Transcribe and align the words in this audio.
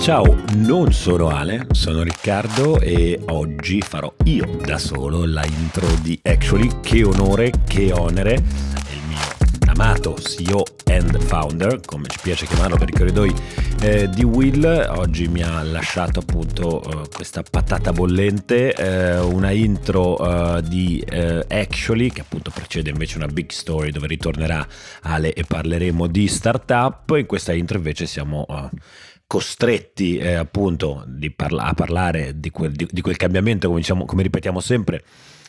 Ciao, 0.00 0.34
non 0.54 0.94
sono 0.94 1.28
Ale, 1.28 1.66
sono 1.72 2.02
Riccardo 2.02 2.80
e 2.80 3.20
oggi 3.28 3.82
farò 3.82 4.10
io 4.24 4.58
da 4.64 4.78
solo 4.78 5.26
la 5.26 5.44
intro 5.44 5.86
di 6.00 6.18
Actually. 6.24 6.80
Che 6.80 7.04
onore, 7.04 7.52
che 7.68 7.92
onere, 7.92 8.32
il 8.32 9.02
mio 9.06 9.18
amato 9.66 10.16
CEO 10.18 10.64
and 10.86 11.20
founder, 11.20 11.80
come 11.84 12.06
ci 12.08 12.18
piace 12.22 12.46
chiamarlo 12.46 12.78
per 12.78 12.88
i 12.88 12.92
corridoi 12.92 13.34
eh, 13.82 14.08
di 14.08 14.24
Will, 14.24 14.64
oggi 14.96 15.28
mi 15.28 15.42
ha 15.42 15.62
lasciato 15.62 16.20
appunto 16.20 16.82
eh, 16.82 17.08
questa 17.14 17.42
patata 17.42 17.92
bollente, 17.92 18.72
eh, 18.72 19.18
una 19.18 19.50
intro 19.50 20.18
eh, 20.56 20.62
di 20.62 20.98
eh, 21.06 21.44
Actually 21.46 22.10
che 22.10 22.22
appunto 22.22 22.50
precede 22.50 22.88
invece 22.88 23.18
una 23.18 23.28
big 23.28 23.50
story 23.50 23.90
dove 23.90 24.06
ritornerà 24.06 24.66
Ale 25.02 25.34
e 25.34 25.44
parleremo 25.44 26.06
di 26.06 26.26
startup. 26.26 27.14
In 27.16 27.26
questa 27.26 27.52
intro 27.52 27.76
invece 27.76 28.06
siamo 28.06 28.46
eh, 28.48 28.68
costretti 29.30 30.18
eh, 30.18 30.34
appunto 30.34 31.06
parla- 31.36 31.66
a 31.66 31.74
parlare 31.74 32.40
di 32.40 32.50
quel, 32.50 32.72
di, 32.72 32.88
di 32.90 33.00
quel 33.00 33.16
cambiamento, 33.16 33.68
come, 33.68 33.78
diciamo, 33.78 34.04
come, 34.04 34.24
ripetiamo 34.24 34.58
sempre, 34.58 35.04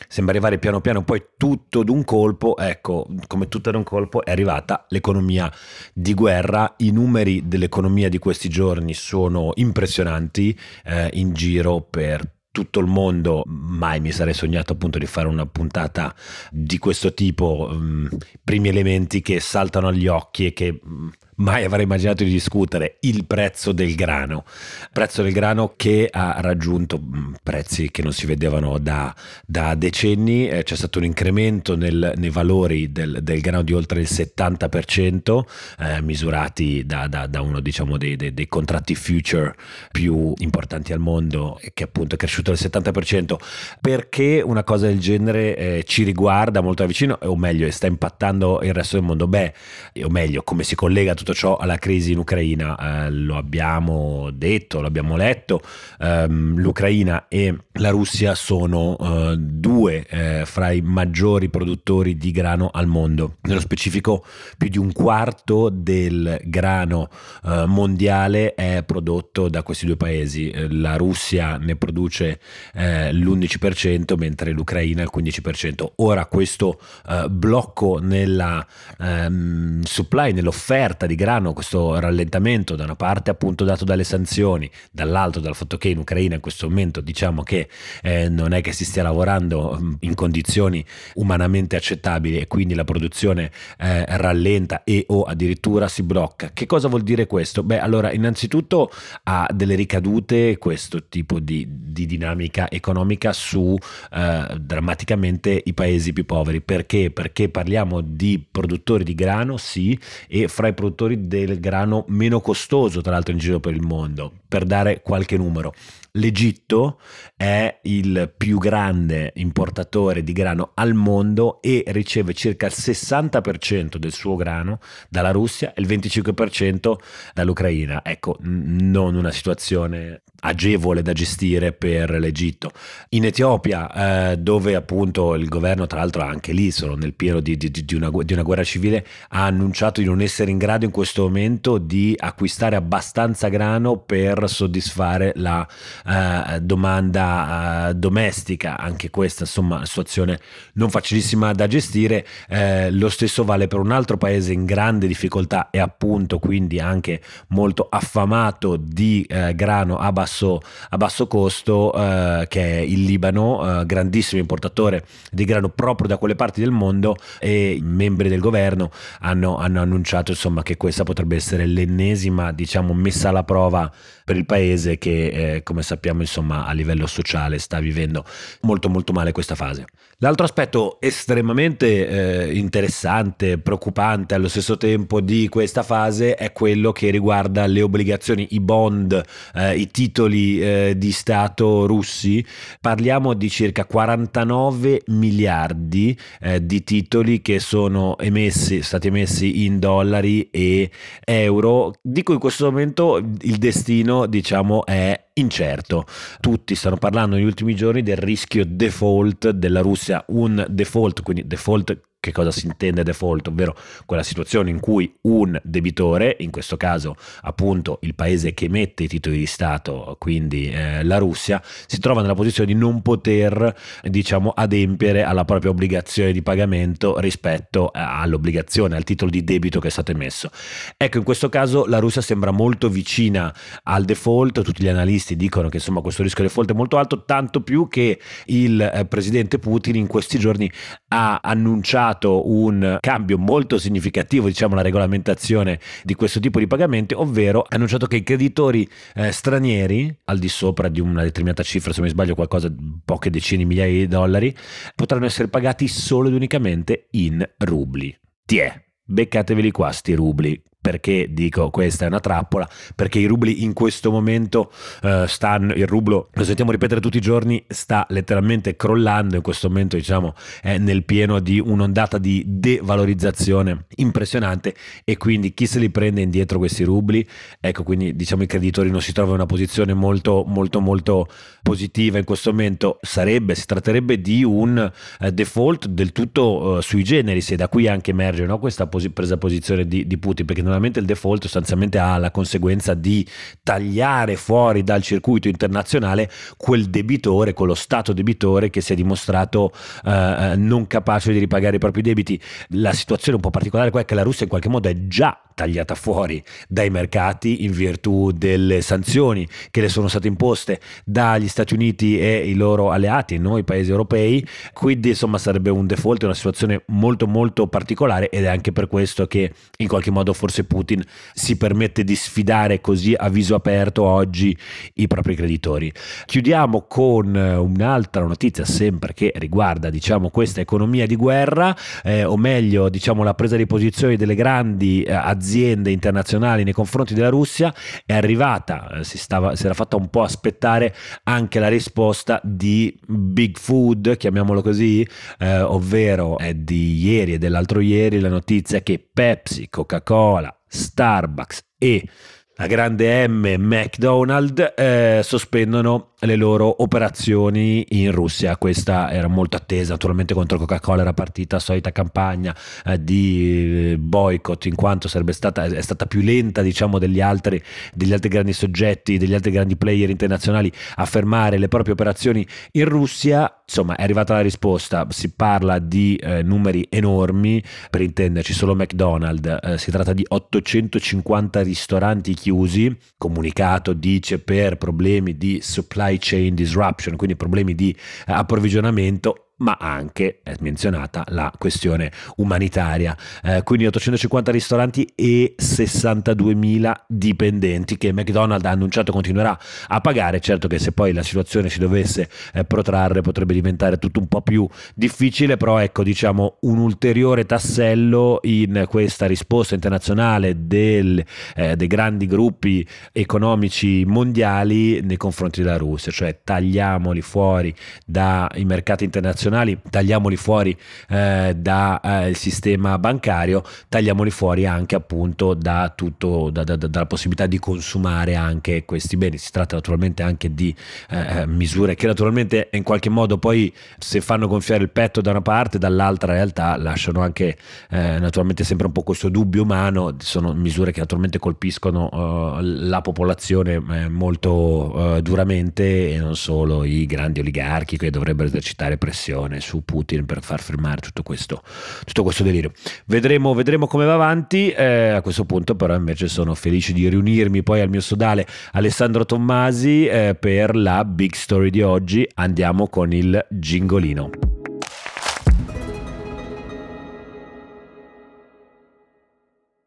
sembra 0.06 0.32
arrivare 0.32 0.60
piano 0.60 0.80
piano, 0.80 1.02
poi 1.02 1.20
tutto 1.36 1.82
d'un 1.82 2.04
colpo, 2.04 2.56
ecco, 2.56 3.08
come 3.26 3.48
tutto 3.48 3.72
d'un 3.72 3.82
colpo 3.82 4.24
è 4.24 4.30
arrivata 4.30 4.86
l'economia 4.90 5.52
di 5.92 6.14
guerra, 6.14 6.74
i 6.76 6.92
numeri 6.92 7.48
dell'economia 7.48 8.08
di 8.08 8.18
questi 8.18 8.48
giorni 8.48 8.94
sono 8.94 9.50
impressionanti 9.56 10.56
eh, 10.84 11.10
in 11.14 11.32
giro 11.32 11.80
per 11.80 12.34
tutto 12.52 12.78
il 12.78 12.86
mondo, 12.86 13.42
mai 13.46 13.98
mi 13.98 14.12
sarei 14.12 14.34
sognato 14.34 14.74
appunto 14.74 14.98
di 14.98 15.06
fare 15.06 15.26
una 15.26 15.46
puntata 15.46 16.14
di 16.52 16.78
questo 16.78 17.14
tipo, 17.14 17.68
um, 17.68 18.08
primi 18.44 18.68
elementi 18.68 19.22
che 19.22 19.40
saltano 19.40 19.88
agli 19.88 20.06
occhi 20.06 20.46
e 20.46 20.52
che 20.52 20.78
um, 20.84 21.10
mai 21.36 21.64
avrei 21.64 21.84
immaginato 21.84 22.24
di 22.24 22.30
discutere, 22.30 22.96
il 23.00 23.24
prezzo 23.24 23.72
del 23.72 23.94
grano, 23.94 24.44
prezzo 24.92 25.22
del 25.22 25.32
grano 25.32 25.72
che 25.76 26.08
ha 26.10 26.36
raggiunto 26.40 27.00
mm, 27.00 27.34
prezzi 27.42 27.90
che 27.90 28.02
non 28.02 28.12
si 28.12 28.26
vedevano 28.26 28.78
da, 28.78 29.14
da 29.46 29.74
decenni, 29.74 30.48
eh, 30.48 30.62
c'è 30.62 30.76
stato 30.76 30.98
un 30.98 31.06
incremento 31.06 31.74
nel, 31.76 32.12
nei 32.16 32.28
valori 32.28 32.92
del, 32.92 33.20
del, 33.22 33.40
grano 33.40 33.62
di 33.62 33.72
oltre 33.72 34.00
il 34.00 34.08
70%, 34.10 35.40
eh, 35.78 36.02
misurati 36.02 36.84
da, 36.84 37.06
da, 37.06 37.26
da, 37.26 37.40
uno 37.40 37.60
diciamo, 37.60 37.96
dei, 37.96 38.16
dei, 38.16 38.34
dei, 38.34 38.48
contratti 38.48 38.94
future 38.94 39.54
più 39.90 40.34
importanti 40.38 40.92
al 40.92 40.98
mondo, 40.98 41.58
che 41.72 41.84
appunto 41.84 42.14
è 42.14 42.18
cresciuto 42.18 42.52
del 42.52 42.60
70%, 42.60 43.36
perché 43.80 44.42
una 44.44 44.64
cosa 44.64 44.86
del 44.86 45.00
genere 45.00 45.56
eh, 45.56 45.84
ci 45.86 46.02
riguarda 46.02 46.60
molto 46.60 46.82
da 46.82 46.88
vicino, 46.88 47.18
o 47.22 47.36
meglio, 47.36 47.70
sta 47.70 47.86
impattando 47.86 48.60
il 48.62 48.74
resto 48.74 48.96
del 48.96 49.06
mondo? 49.06 49.26
Beh, 49.26 49.54
o 50.02 50.08
meglio, 50.10 50.42
come 50.42 50.62
si 50.62 50.74
collega 50.74 51.14
tutto 51.22 51.34
ciò 51.34 51.56
alla 51.56 51.78
crisi 51.78 52.12
in 52.12 52.18
Ucraina, 52.18 53.06
eh, 53.06 53.10
lo 53.10 53.36
abbiamo 53.36 54.30
detto, 54.32 54.80
l'abbiamo 54.80 55.16
letto, 55.16 55.62
ehm, 56.00 56.56
l'Ucraina 56.56 57.28
e 57.28 57.56
la 57.74 57.90
Russia 57.90 58.34
sono 58.34 58.96
eh, 58.98 59.36
due 59.38 60.04
eh, 60.08 60.42
fra 60.44 60.72
i 60.72 60.80
maggiori 60.80 61.48
produttori 61.48 62.16
di 62.16 62.32
grano 62.32 62.70
al 62.72 62.88
mondo, 62.88 63.36
nello 63.42 63.60
specifico 63.60 64.24
più 64.58 64.68
di 64.68 64.78
un 64.78 64.92
quarto 64.92 65.68
del 65.68 66.40
grano 66.42 67.08
eh, 67.44 67.64
mondiale 67.66 68.54
è 68.54 68.82
prodotto 68.84 69.48
da 69.48 69.62
questi 69.62 69.86
due 69.86 69.96
paesi, 69.96 70.50
eh, 70.50 70.72
la 70.72 70.96
Russia 70.96 71.56
ne 71.56 71.76
produce 71.76 72.40
eh, 72.74 73.12
l'11% 73.12 74.16
mentre 74.18 74.50
l'Ucraina 74.50 75.02
il 75.02 75.10
15%. 75.14 75.92
Ora 75.96 76.26
questo 76.26 76.80
blocco 77.28 77.98
nella 77.98 78.66
ehm, 78.98 79.82
supply, 79.82 80.32
nell'offerta 80.32 81.06
di 81.06 81.11
grano, 81.14 81.52
questo 81.52 81.98
rallentamento 81.98 82.76
da 82.76 82.84
una 82.84 82.96
parte 82.96 83.30
appunto 83.30 83.64
dato 83.64 83.84
dalle 83.84 84.04
sanzioni, 84.04 84.70
dall'altro 84.90 85.40
dal 85.40 85.54
fatto 85.54 85.76
che 85.76 85.88
in 85.88 85.98
Ucraina 85.98 86.34
in 86.34 86.40
questo 86.40 86.68
momento 86.68 87.00
diciamo 87.00 87.42
che 87.42 87.68
eh, 88.02 88.28
non 88.28 88.52
è 88.52 88.60
che 88.60 88.72
si 88.72 88.84
stia 88.84 89.02
lavorando 89.02 89.78
mm, 89.80 89.94
in 90.00 90.14
condizioni 90.14 90.84
umanamente 91.14 91.76
accettabili 91.76 92.38
e 92.38 92.46
quindi 92.46 92.74
la 92.74 92.84
produzione 92.84 93.50
eh, 93.78 94.04
rallenta 94.16 94.84
e 94.84 95.04
o 95.08 95.22
addirittura 95.22 95.88
si 95.88 96.02
blocca. 96.02 96.50
Che 96.52 96.66
cosa 96.66 96.88
vuol 96.88 97.02
dire 97.02 97.26
questo? 97.26 97.62
Beh 97.62 97.78
allora 97.78 98.12
innanzitutto 98.12 98.90
ha 99.24 99.48
delle 99.52 99.74
ricadute 99.74 100.58
questo 100.58 101.08
tipo 101.08 101.40
di, 101.40 101.66
di 101.68 102.06
dinamica 102.06 102.70
economica 102.70 103.32
su 103.32 103.76
eh, 104.12 104.56
drammaticamente 104.58 105.60
i 105.64 105.72
paesi 105.74 106.12
più 106.12 106.24
poveri. 106.24 106.60
Perché? 106.60 107.10
Perché 107.10 107.48
parliamo 107.48 108.00
di 108.00 108.42
produttori 108.50 109.04
di 109.04 109.14
grano, 109.14 109.56
sì, 109.56 109.98
e 110.28 110.48
fra 110.48 110.68
i 110.68 110.74
produttori 110.74 111.01
produttori 111.02 111.26
del 111.26 111.60
grano 111.60 112.04
meno 112.08 112.40
costoso, 112.40 113.00
tra 113.00 113.12
l'altro 113.12 113.32
in 113.32 113.38
giro 113.38 113.60
per 113.60 113.74
il 113.74 113.82
mondo, 113.82 114.32
per 114.52 114.66
dare 114.66 115.00
qualche 115.00 115.38
numero. 115.38 115.72
L'Egitto 116.16 117.00
è 117.34 117.78
il 117.84 118.30
più 118.36 118.58
grande 118.58 119.32
importatore 119.36 120.22
di 120.22 120.32
grano 120.34 120.72
al 120.74 120.92
mondo 120.92 121.62
e 121.62 121.84
riceve 121.86 122.34
circa 122.34 122.66
il 122.66 122.74
60% 122.76 123.96
del 123.96 124.12
suo 124.12 124.36
grano 124.36 124.78
dalla 125.08 125.30
Russia 125.30 125.72
e 125.72 125.80
il 125.80 125.86
25% 125.86 126.96
dall'Ucraina. 127.32 128.04
Ecco, 128.04 128.36
non 128.40 129.14
una 129.14 129.30
situazione 129.30 130.20
agevole 130.44 131.02
da 131.02 131.12
gestire 131.12 131.72
per 131.72 132.10
l'Egitto. 132.10 132.72
In 133.10 133.24
Etiopia, 133.24 134.32
eh, 134.32 134.36
dove 134.36 134.74
appunto 134.74 135.34
il 135.34 135.48
governo, 135.48 135.86
tra 135.86 136.00
l'altro 136.00 136.22
anche 136.22 136.52
lì 136.52 136.70
sono 136.70 136.94
nel 136.94 137.14
pieno 137.14 137.40
di, 137.40 137.56
di, 137.56 137.70
di, 137.70 137.94
una, 137.94 138.10
di, 138.10 138.32
una, 138.32 138.42
guerra 138.42 138.64
civile, 138.64 139.06
ha 139.28 139.46
annunciato 139.46 140.00
di 140.00 140.06
non 140.06 140.20
essere 140.20 140.50
in 140.50 140.58
grado 140.58 140.84
in 140.84 140.90
questo 140.90 141.22
momento 141.22 141.78
di 141.78 142.14
acquistare 142.18 142.76
abbastanza 142.76 143.48
grano 143.48 143.98
per 143.98 144.41
soddisfare 144.48 145.32
la 145.36 145.66
eh, 146.06 146.60
domanda 146.60 147.88
eh, 147.88 147.94
domestica. 147.94 148.78
Anche 148.78 149.10
questa, 149.10 149.44
insomma, 149.44 149.84
situazione 149.86 150.40
non 150.74 150.90
facilissima 150.90 151.52
da 151.52 151.66
gestire. 151.66 152.26
Eh, 152.48 152.90
lo 152.90 153.08
stesso 153.08 153.44
vale 153.44 153.68
per 153.68 153.78
un 153.78 153.92
altro 153.92 154.16
paese 154.16 154.52
in 154.52 154.64
grande 154.64 155.06
difficoltà 155.06 155.70
e 155.70 155.78
appunto 155.78 156.38
quindi 156.38 156.80
anche 156.80 157.20
molto 157.48 157.86
affamato 157.90 158.76
di 158.76 159.24
eh, 159.28 159.54
grano 159.54 159.98
a 159.98 160.10
basso 160.12 160.30
basso, 160.32 160.60
a 160.90 160.96
basso 160.96 161.26
costo 161.26 161.92
eh, 161.94 162.46
che 162.48 162.78
è 162.78 162.80
il 162.80 163.02
Libano, 163.02 163.80
eh, 163.80 163.86
grandissimo 163.86 164.40
importatore 164.40 165.04
di 165.30 165.44
grano 165.44 165.68
proprio 165.68 166.08
da 166.08 166.16
quelle 166.16 166.34
parti 166.34 166.60
del 166.60 166.70
mondo 166.70 167.16
e 167.38 167.72
i 167.72 167.82
membri 167.82 168.28
del 168.28 168.40
governo 168.40 168.90
hanno, 169.20 169.56
hanno 169.56 169.80
annunciato 169.80 170.30
insomma, 170.30 170.62
che 170.62 170.76
questa 170.76 171.04
potrebbe 171.04 171.36
essere 171.36 171.66
l'ennesima 171.66 172.52
diciamo, 172.52 172.92
messa 172.94 173.28
alla 173.28 173.44
prova 173.44 173.90
per 174.32 174.36
il 174.36 174.46
paese 174.46 174.96
che 174.96 175.56
eh, 175.56 175.62
come 175.62 175.82
sappiamo 175.82 176.22
insomma, 176.22 176.64
a 176.64 176.72
livello 176.72 177.06
sociale 177.06 177.58
sta 177.58 177.78
vivendo 177.80 178.24
molto 178.62 178.88
molto 178.88 179.12
male 179.12 179.32
questa 179.32 179.54
fase. 179.54 179.84
L'altro 180.22 180.44
aspetto 180.44 180.98
estremamente 181.00 182.46
eh, 182.46 182.56
interessante, 182.56 183.58
preoccupante 183.58 184.36
allo 184.36 184.46
stesso 184.46 184.76
tempo 184.76 185.20
di 185.20 185.48
questa 185.48 185.82
fase 185.82 186.36
è 186.36 186.52
quello 186.52 186.92
che 186.92 187.10
riguarda 187.10 187.66
le 187.66 187.82
obbligazioni, 187.82 188.46
i 188.50 188.60
bond, 188.60 189.20
eh, 189.52 189.76
i 189.76 189.90
titoli 189.90 190.62
eh, 190.62 190.94
di 190.96 191.10
Stato 191.10 191.86
russi. 191.86 192.44
Parliamo 192.80 193.34
di 193.34 193.50
circa 193.50 193.84
49 193.84 195.02
miliardi 195.06 196.16
eh, 196.40 196.64
di 196.64 196.84
titoli 196.84 197.42
che 197.42 197.58
sono 197.58 198.16
emessi, 198.16 198.80
stati 198.80 199.08
emessi 199.08 199.64
in 199.64 199.80
dollari 199.80 200.50
e 200.50 200.88
euro, 201.24 201.94
di 202.00 202.22
cui 202.22 202.34
in 202.34 202.40
questo 202.40 202.66
momento 202.66 203.16
il 203.16 203.56
destino 203.56 204.26
diciamo 204.26 204.86
è 204.86 205.30
incerto. 205.34 206.04
Tutti 206.40 206.74
stanno 206.74 206.96
parlando 206.96 207.36
negli 207.36 207.44
ultimi 207.44 207.74
giorni 207.74 208.02
del 208.02 208.16
rischio 208.16 208.64
default 208.66 209.50
della 209.50 209.80
Russia, 209.80 210.24
un 210.28 210.64
default, 210.68 211.22
quindi 211.22 211.46
default 211.46 212.00
che 212.22 212.30
cosa 212.30 212.52
si 212.52 212.66
intende 212.66 213.02
default, 213.02 213.48
ovvero 213.48 213.76
quella 214.06 214.22
situazione 214.22 214.70
in 214.70 214.78
cui 214.78 215.12
un 215.22 215.60
debitore, 215.64 216.36
in 216.38 216.52
questo 216.52 216.76
caso 216.76 217.16
appunto 217.40 217.98
il 218.02 218.14
paese 218.14 218.54
che 218.54 218.66
emette 218.66 219.02
i 219.02 219.08
titoli 219.08 219.38
di 219.38 219.46
Stato, 219.46 220.14
quindi 220.20 220.70
eh, 220.70 221.02
la 221.02 221.18
Russia, 221.18 221.60
si 221.64 221.98
trova 221.98 222.20
nella 222.20 222.36
posizione 222.36 222.72
di 222.72 222.78
non 222.78 223.02
poter 223.02 223.74
diciamo 224.04 224.50
adempiere 224.50 225.24
alla 225.24 225.44
propria 225.44 225.72
obbligazione 225.72 226.30
di 226.30 226.42
pagamento 226.42 227.18
rispetto 227.18 227.90
all'obbligazione, 227.92 228.94
al 228.94 229.02
titolo 229.02 229.28
di 229.28 229.42
debito 229.42 229.80
che 229.80 229.88
è 229.88 229.90
stato 229.90 230.12
emesso. 230.12 230.48
Ecco, 230.96 231.18
in 231.18 231.24
questo 231.24 231.48
caso 231.48 231.86
la 231.86 231.98
Russia 231.98 232.22
sembra 232.22 232.52
molto 232.52 232.88
vicina 232.88 233.52
al 233.82 234.04
default, 234.04 234.62
tutti 234.62 234.84
gli 234.84 234.88
analisti 234.88 235.34
dicono 235.34 235.68
che 235.68 235.78
insomma 235.78 236.00
questo 236.00 236.22
rischio 236.22 236.44
default 236.44 236.70
è 236.70 236.74
molto 236.74 236.98
alto, 236.98 237.24
tanto 237.24 237.62
più 237.62 237.88
che 237.88 238.20
il 238.46 238.80
eh, 238.80 239.06
presidente 239.06 239.58
Putin 239.58 239.96
in 239.96 240.06
questi 240.06 240.38
giorni 240.38 240.70
ha 241.08 241.40
annunciato 241.42 242.10
dato 242.12 242.50
un 242.50 242.98
cambio 243.00 243.38
molto 243.38 243.78
significativo, 243.78 244.46
diciamo, 244.46 244.74
la 244.74 244.82
regolamentazione 244.82 245.80
di 246.04 246.14
questo 246.14 246.40
tipo 246.40 246.58
di 246.58 246.66
pagamenti, 246.66 247.14
ovvero 247.14 247.62
ha 247.62 247.74
annunciato 247.74 248.06
che 248.06 248.16
i 248.16 248.22
creditori 248.22 248.88
eh, 249.14 249.32
stranieri, 249.32 250.14
al 250.24 250.38
di 250.38 250.48
sopra 250.48 250.88
di 250.88 251.00
una 251.00 251.22
determinata 251.22 251.62
cifra, 251.62 251.92
se 251.92 252.00
non 252.00 252.08
mi 252.08 252.14
sbaglio 252.14 252.34
qualcosa, 252.34 252.72
poche 253.04 253.30
decine 253.30 253.64
migliaia 253.64 253.92
di 253.92 254.08
dollari, 254.08 254.54
potranno 254.94 255.24
essere 255.24 255.48
pagati 255.48 255.88
solo 255.88 256.28
ed 256.28 256.34
unicamente 256.34 257.08
in 257.12 257.46
rubli. 257.58 258.16
Tiè, 258.44 258.82
beccateveli 259.04 259.70
qua 259.70 259.90
sti 259.90 260.14
rubli 260.14 260.62
perché 260.82 261.28
dico 261.30 261.70
questa 261.70 262.04
è 262.04 262.08
una 262.08 262.18
trappola? 262.18 262.68
Perché 262.96 263.20
i 263.20 263.26
rubli 263.26 263.62
in 263.62 263.72
questo 263.72 264.10
momento 264.10 264.72
uh, 265.02 265.26
stanno, 265.26 265.72
il 265.74 265.86
rublo, 265.86 266.28
lo 266.32 266.44
sentiamo 266.44 266.72
ripetere 266.72 267.00
tutti 267.00 267.18
i 267.18 267.20
giorni, 267.20 267.64
sta 267.68 268.04
letteralmente 268.08 268.74
crollando, 268.74 269.36
in 269.36 269.42
questo 269.42 269.68
momento 269.68 269.94
diciamo 269.94 270.34
è 270.60 270.78
nel 270.78 271.04
pieno 271.04 271.38
di 271.38 271.60
un'ondata 271.60 272.18
di 272.18 272.42
devalorizzazione 272.46 273.86
impressionante 273.96 274.74
e 275.04 275.16
quindi 275.16 275.54
chi 275.54 275.66
se 275.66 275.78
li 275.78 275.88
prende 275.88 276.20
indietro 276.20 276.58
questi 276.58 276.82
rubli? 276.82 277.24
Ecco, 277.60 277.84
quindi 277.84 278.16
diciamo 278.16 278.42
i 278.42 278.46
creditori 278.46 278.90
non 278.90 279.00
si 279.00 279.12
trovano 279.12 279.36
in 279.36 279.40
una 279.40 279.48
posizione 279.48 279.94
molto 279.94 280.42
molto 280.44 280.80
molto 280.80 281.28
positiva 281.62 282.18
in 282.18 282.24
questo 282.24 282.50
momento, 282.50 282.98
sarebbe, 283.02 283.54
si 283.54 283.66
tratterebbe 283.66 284.20
di 284.20 284.42
un 284.42 284.90
uh, 285.20 285.30
default 285.30 285.86
del 285.86 286.10
tutto 286.10 286.60
uh, 286.60 286.80
sui 286.80 287.04
generis 287.04 287.52
e 287.52 287.56
da 287.56 287.68
qui 287.68 287.86
anche 287.86 288.10
emerge 288.10 288.44
no, 288.46 288.58
questa 288.58 288.88
posi- 288.88 289.10
presa 289.10 289.36
posizione 289.36 289.86
di, 289.86 290.08
di 290.08 290.18
Putin, 290.18 290.44
perché 290.44 290.62
normalmente 290.72 291.00
il 291.00 291.06
default 291.06 291.42
sostanzialmente 291.42 291.98
ha 291.98 292.18
la 292.18 292.30
conseguenza 292.30 292.94
di 292.94 293.26
tagliare 293.62 294.36
fuori 294.36 294.82
dal 294.82 295.02
circuito 295.02 295.48
internazionale 295.48 296.30
quel 296.56 296.86
debitore, 296.86 297.52
quello 297.52 297.74
stato 297.74 298.12
debitore 298.12 298.70
che 298.70 298.80
si 298.80 298.92
è 298.92 298.96
dimostrato 298.96 299.72
eh, 300.04 300.54
non 300.56 300.86
capace 300.86 301.32
di 301.32 301.38
ripagare 301.38 301.76
i 301.76 301.78
propri 301.78 302.02
debiti. 302.02 302.40
La 302.70 302.92
situazione 302.92 303.36
un 303.36 303.42
po' 303.42 303.50
particolare 303.50 303.90
qua 303.90 304.00
è 304.00 304.04
che 304.04 304.14
la 304.14 304.22
Russia 304.22 304.44
in 304.44 304.48
qualche 304.48 304.68
modo 304.68 304.88
è 304.88 305.06
già 305.06 305.38
tagliata 305.54 305.94
fuori 305.94 306.42
dai 306.68 306.90
mercati 306.90 307.64
in 307.64 307.72
virtù 307.72 308.30
delle 308.30 308.80
sanzioni 308.80 309.46
che 309.70 309.80
le 309.80 309.88
sono 309.88 310.08
state 310.08 310.28
imposte 310.28 310.80
dagli 311.04 311.48
Stati 311.48 311.74
Uniti 311.74 312.18
e 312.18 312.48
i 312.48 312.54
loro 312.54 312.90
alleati, 312.90 313.38
noi 313.38 313.64
paesi 313.64 313.90
europei, 313.90 314.46
quindi 314.72 315.10
insomma 315.10 315.38
sarebbe 315.38 315.70
un 315.70 315.86
default, 315.86 316.22
una 316.22 316.34
situazione 316.34 316.82
molto 316.88 317.26
molto 317.26 317.66
particolare 317.66 318.28
ed 318.30 318.44
è 318.44 318.48
anche 318.48 318.72
per 318.72 318.86
questo 318.86 319.26
che 319.26 319.52
in 319.78 319.88
qualche 319.88 320.10
modo 320.10 320.32
forse 320.32 320.64
Putin 320.64 321.02
si 321.34 321.56
permette 321.56 322.04
di 322.04 322.14
sfidare 322.14 322.80
così 322.80 323.14
a 323.16 323.28
viso 323.28 323.54
aperto 323.54 324.02
oggi 324.02 324.56
i 324.94 325.06
propri 325.06 325.34
creditori. 325.34 325.92
Chiudiamo 326.26 326.86
con 326.88 327.36
eh, 327.36 327.56
un'altra 327.56 328.24
notizia 328.24 328.64
sempre 328.64 329.14
che 329.14 329.32
riguarda 329.36 329.90
diciamo 329.90 330.30
questa 330.30 330.60
economia 330.60 331.06
di 331.06 331.16
guerra 331.16 331.76
eh, 332.02 332.24
o 332.24 332.36
meglio 332.36 332.88
diciamo 332.88 333.22
la 333.22 333.34
presa 333.34 333.56
di 333.56 333.66
posizione 333.66 334.16
delle 334.16 334.34
grandi 334.34 335.02
eh, 335.02 335.12
aziende 335.42 335.90
internazionali 335.90 336.62
nei 336.62 336.72
confronti 336.72 337.14
della 337.14 337.28
Russia 337.28 337.74
è 338.06 338.14
arrivata, 338.14 338.98
eh, 338.98 339.04
si, 339.04 339.18
stava, 339.18 339.56
si 339.56 339.64
era 339.64 339.74
fatta 339.74 339.96
un 339.96 340.08
po' 340.08 340.22
aspettare 340.22 340.94
anche 341.24 341.58
la 341.58 341.68
risposta 341.68 342.40
di 342.44 342.96
Big 343.06 343.58
Food, 343.58 344.16
chiamiamolo 344.16 344.62
così, 344.62 345.06
eh, 345.38 345.60
ovvero 345.60 346.38
è 346.38 346.54
di 346.54 346.96
ieri 347.02 347.34
e 347.34 347.38
dell'altro 347.38 347.80
ieri 347.80 348.20
la 348.20 348.28
notizia 348.28 348.80
che 348.80 349.04
Pepsi, 349.12 349.68
Coca-Cola, 349.68 350.56
Starbucks 350.66 351.64
e 351.76 352.08
la 352.56 352.66
grande 352.66 353.26
M 353.26 353.56
McDonald's 353.58 354.74
eh, 354.76 355.20
sospendono 355.24 356.11
le 356.24 356.36
loro 356.36 356.82
operazioni 356.82 357.84
in 357.90 358.12
Russia. 358.12 358.56
Questa 358.56 359.10
era 359.10 359.28
molto 359.28 359.56
attesa, 359.56 359.92
naturalmente 359.92 360.34
contro 360.34 360.58
Coca-Cola 360.58 361.02
era 361.02 361.12
partita 361.12 361.56
la 361.56 361.62
solita 361.62 361.90
campagna 361.92 362.54
eh, 362.84 363.02
di 363.02 363.96
boycott 363.98 364.66
in 364.66 364.74
quanto 364.74 365.08
sarebbe 365.08 365.32
stata, 365.32 365.64
è 365.64 365.80
stata 365.80 366.06
più 366.06 366.20
lenta 366.20 366.62
diciamo 366.62 366.98
degli 366.98 367.20
altri, 367.20 367.62
degli 367.92 368.12
altri 368.12 368.28
grandi 368.28 368.52
soggetti, 368.52 369.18
degli 369.18 369.34
altri 369.34 369.50
grandi 369.50 369.76
player 369.76 370.10
internazionali 370.10 370.70
a 370.96 371.04
fermare 371.04 371.58
le 371.58 371.68
proprie 371.68 371.92
operazioni 371.92 372.46
in 372.72 372.84
Russia. 372.84 373.62
Insomma 373.64 373.96
è 373.96 374.02
arrivata 374.02 374.34
la 374.34 374.42
risposta, 374.42 375.06
si 375.10 375.32
parla 375.32 375.78
di 375.78 376.16
eh, 376.16 376.42
numeri 376.42 376.86
enormi, 376.90 377.62
per 377.90 378.02
intenderci 378.02 378.52
solo 378.52 378.74
McDonald's, 378.74 379.58
eh, 379.62 379.78
si 379.78 379.90
tratta 379.90 380.12
di 380.12 380.24
850 380.28 381.62
ristoranti 381.62 382.34
chiusi, 382.34 382.94
comunicato 383.16 383.94
dice 383.94 384.38
per 384.38 384.76
problemi 384.76 385.36
di 385.36 385.60
supply 385.62 386.11
supply 386.12 386.18
chain 386.18 386.54
disruption, 386.54 387.16
quindi 387.16 387.36
problemi 387.36 387.74
di 387.74 387.90
eh, 388.26 388.32
approvvigionamento 388.32 389.51
ma 389.62 389.78
anche 389.80 390.40
è 390.42 390.54
menzionata 390.60 391.24
la 391.28 391.52
questione 391.56 392.10
umanitaria. 392.36 393.16
Eh, 393.42 393.62
quindi 393.62 393.86
850 393.86 394.50
ristoranti 394.50 395.10
e 395.14 395.54
62.000 395.58 396.92
dipendenti 397.06 397.96
che 397.96 398.12
McDonald's 398.12 398.66
ha 398.66 398.70
annunciato 398.70 399.12
continuerà 399.12 399.58
a 399.88 400.00
pagare. 400.00 400.40
Certo 400.40 400.68
che 400.68 400.78
se 400.78 400.92
poi 400.92 401.12
la 401.12 401.22
situazione 401.22 401.68
si 401.68 401.78
dovesse 401.78 402.28
eh, 402.52 402.64
protrarre 402.64 403.20
potrebbe 403.20 403.54
diventare 403.54 403.98
tutto 403.98 404.18
un 404.18 404.26
po' 404.26 404.42
più 404.42 404.68
difficile, 404.94 405.56
però 405.56 405.78
ecco 405.78 406.02
diciamo 406.02 406.58
un 406.62 406.78
ulteriore 406.78 407.46
tassello 407.46 408.40
in 408.42 408.86
questa 408.88 409.26
risposta 409.26 409.74
internazionale 409.74 410.66
del, 410.66 411.24
eh, 411.54 411.76
dei 411.76 411.86
grandi 411.86 412.26
gruppi 412.26 412.86
economici 413.12 414.04
mondiali 414.04 415.00
nei 415.02 415.16
confronti 415.16 415.62
della 415.62 415.76
Russia, 415.76 416.10
cioè 416.10 416.40
tagliamoli 416.42 417.20
fuori 417.20 417.72
dai 418.04 418.64
mercati 418.64 419.04
internazionali 419.04 419.50
internazionali, 419.52 419.78
tagliamoli 419.88 420.36
fuori 420.36 420.76
eh, 421.08 421.54
dal 421.56 422.00
eh, 422.02 422.34
sistema 422.34 422.98
bancario, 422.98 423.62
tagliamoli 423.88 424.30
fuori 424.30 424.66
anche 424.66 424.94
appunto 424.94 425.54
da 425.54 425.92
tutto, 425.94 426.50
da, 426.50 426.64
da, 426.64 426.76
dalla 426.76 427.06
possibilità 427.06 427.46
di 427.46 427.58
consumare 427.58 428.34
anche 428.34 428.84
questi 428.84 429.16
beni. 429.16 429.36
Si 429.36 429.50
tratta 429.50 429.76
naturalmente 429.76 430.22
anche 430.22 430.54
di 430.54 430.74
eh, 431.10 431.40
eh, 431.40 431.46
misure 431.46 431.94
che 431.94 432.06
naturalmente 432.06 432.68
in 432.72 432.82
qualche 432.82 433.10
modo 433.10 433.38
poi 433.38 433.72
se 433.98 434.20
fanno 434.20 434.46
gonfiare 434.46 434.82
il 434.82 434.90
petto 434.90 435.20
da 435.20 435.30
una 435.30 435.42
parte, 435.42 435.78
dall'altra 435.78 436.32
in 436.32 436.38
realtà 436.38 436.76
lasciano 436.76 437.20
anche 437.20 437.56
eh, 437.90 438.18
naturalmente 438.18 438.64
sempre 438.64 438.86
un 438.86 438.92
po' 438.92 439.02
questo 439.02 439.28
dubbio 439.28 439.62
umano, 439.62 440.16
sono 440.18 440.52
misure 440.54 440.92
che 440.92 441.00
naturalmente 441.00 441.38
colpiscono 441.38 442.08
uh, 442.10 442.58
la 442.60 443.00
popolazione 443.00 443.74
eh, 443.74 444.08
molto 444.08 445.20
duramente 445.22 446.12
e 446.12 446.18
non 446.18 446.36
solo 446.36 446.84
i 446.84 447.06
grandi 447.06 447.40
oligarchi 447.40 447.96
che 447.96 448.10
dovrebbero 448.10 448.48
esercitare 448.48 448.96
pressione 448.96 449.41
pressione 449.42 449.60
su 449.60 449.84
Putin 449.84 450.24
per 450.26 450.42
far 450.42 450.60
fermare 450.60 451.00
tutto 451.00 451.22
questo, 451.22 451.62
tutto 452.04 452.22
questo 452.22 452.42
delirio. 452.42 452.72
Vedremo, 453.06 453.54
vedremo, 453.54 453.86
come 453.86 454.04
va 454.04 454.14
avanti. 454.14 454.70
Eh, 454.70 455.08
a 455.08 455.22
questo 455.22 455.44
punto, 455.44 455.74
però, 455.74 455.94
invece 455.94 456.28
sono 456.28 456.54
felice 456.54 456.92
di 456.92 457.08
riunirmi 457.08 457.62
poi 457.62 457.80
al 457.80 457.88
mio 457.88 458.00
sodale 458.00 458.46
Alessandro 458.72 459.24
Tommasi 459.24 460.06
eh, 460.06 460.36
per 460.38 460.76
la 460.76 461.04
big 461.04 461.34
story 461.34 461.70
di 461.70 461.82
oggi. 461.82 462.26
Andiamo 462.34 462.88
con 462.88 463.12
il 463.12 463.44
gingolino. 463.48 464.41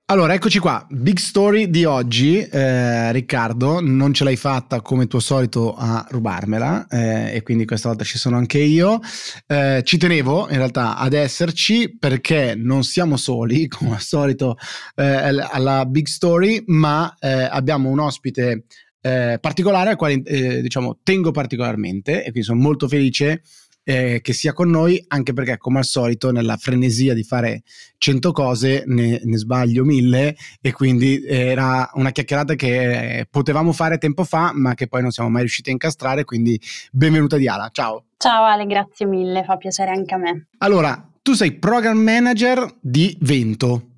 Allora, 0.07 0.35
eccoci 0.35 0.59
qua, 0.59 0.85
big 0.87 1.17
story 1.17 1.71
di 1.71 1.83
oggi, 1.83 2.37
eh, 2.37 3.11
Riccardo, 3.11 3.79
non 3.81 4.13
ce 4.13 4.23
l'hai 4.23 4.35
fatta 4.35 4.79
come 4.81 5.07
tuo 5.07 5.19
solito 5.19 5.73
a 5.73 6.05
rubarmela 6.07 6.85
eh, 6.87 7.33
e 7.33 7.41
quindi 7.41 7.65
questa 7.65 7.87
volta 7.87 8.03
ci 8.03 8.19
sono 8.19 8.37
anche 8.37 8.59
io. 8.59 8.99
Eh, 9.47 9.81
ci 9.83 9.97
tenevo 9.97 10.47
in 10.51 10.57
realtà 10.57 10.95
ad 10.97 11.13
esserci 11.13 11.97
perché 11.97 12.53
non 12.55 12.83
siamo 12.83 13.17
soli, 13.17 13.65
come 13.67 13.95
al 13.95 14.01
solito, 14.01 14.57
eh, 14.93 15.03
alla 15.03 15.87
big 15.87 16.05
story, 16.05 16.61
ma 16.67 17.15
eh, 17.19 17.27
abbiamo 17.27 17.89
un 17.89 17.97
ospite 17.97 18.65
eh, 19.01 19.39
particolare 19.41 19.89
al 19.89 19.95
quale 19.95 20.21
diciamo 20.61 20.99
tengo 21.01 21.31
particolarmente 21.31 22.19
e 22.19 22.29
quindi 22.29 22.43
sono 22.43 22.59
molto 22.59 22.87
felice 22.87 23.31
eh, 23.31 23.41
che 23.85 24.33
sia 24.33 24.51
con 24.51 24.69
noi, 24.69 25.03
anche 25.09 25.33
perché 25.33 25.57
come 25.57 25.77
al 25.77 25.85
solito 25.85 26.31
nella 26.31 26.57
frenesia 26.57 27.13
di 27.13 27.23
fare 27.23 27.61
cento 27.99 28.31
cose 28.31 28.83
ne, 28.87 29.21
ne 29.23 29.37
sbaglio 29.37 29.83
mille 29.83 30.35
e 30.59 30.71
quindi 30.73 31.23
era 31.23 31.89
una 31.93 32.11
chiacchierata 32.11 32.55
che 32.55 33.27
potevamo 33.29 33.71
fare 33.71 33.99
tempo 33.99 34.23
fa 34.23 34.51
ma 34.53 34.73
che 34.73 34.87
poi 34.87 35.03
non 35.03 35.11
siamo 35.11 35.29
mai 35.29 35.41
riusciti 35.41 35.69
a 35.69 35.73
incastrare, 35.73 36.23
quindi 36.23 36.59
benvenuta 36.91 37.37
Diala, 37.37 37.69
ciao. 37.71 38.05
Ciao 38.17 38.43
Ale, 38.43 38.65
grazie 38.65 39.05
mille, 39.05 39.43
fa 39.43 39.57
piacere 39.57 39.91
anche 39.91 40.13
a 40.15 40.17
me. 40.17 40.47
Allora, 40.57 41.07
tu 41.21 41.33
sei 41.33 41.53
program 41.53 41.97
manager 41.97 42.67
di 42.79 43.15
Vento. 43.21 43.94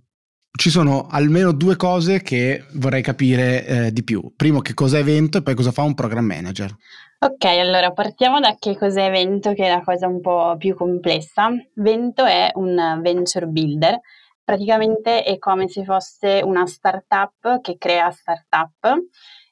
Ci 0.58 0.72
sono 0.72 1.06
almeno 1.12 1.52
due 1.52 1.76
cose 1.76 2.24
che 2.24 2.66
vorrei 2.74 3.04
capire 3.04 3.66
eh, 3.66 3.94
di 3.94 4.04
più. 4.04 4.34
Primo, 4.36 4.60
che 4.60 4.74
cos'è 4.74 5.04
Vento 5.04 5.38
e 5.38 5.44
poi 5.44 5.54
cosa 5.54 5.72
fa 5.72 5.84
un 5.84 5.94
program 5.94 6.26
manager. 6.26 6.76
Ok, 7.20 7.46
allora 7.46 7.92
partiamo 7.92 8.40
da 8.40 8.56
che 8.58 8.76
cos'è 8.76 9.12
Vento, 9.12 9.54
che 9.54 9.66
è 9.66 9.70
la 9.70 9.84
cosa 9.84 10.08
un 10.08 10.20
po' 10.20 10.56
più 10.58 10.74
complessa. 10.76 11.50
Vento 11.76 12.26
è 12.26 12.50
un 12.56 13.00
venture 13.04 13.46
builder, 13.46 14.00
praticamente 14.44 15.22
è 15.22 15.38
come 15.38 15.68
se 15.68 15.84
fosse 15.84 16.42
una 16.44 16.66
startup 16.66 17.62
che 17.62 17.78
crea 17.78 18.10
startup 18.10 18.98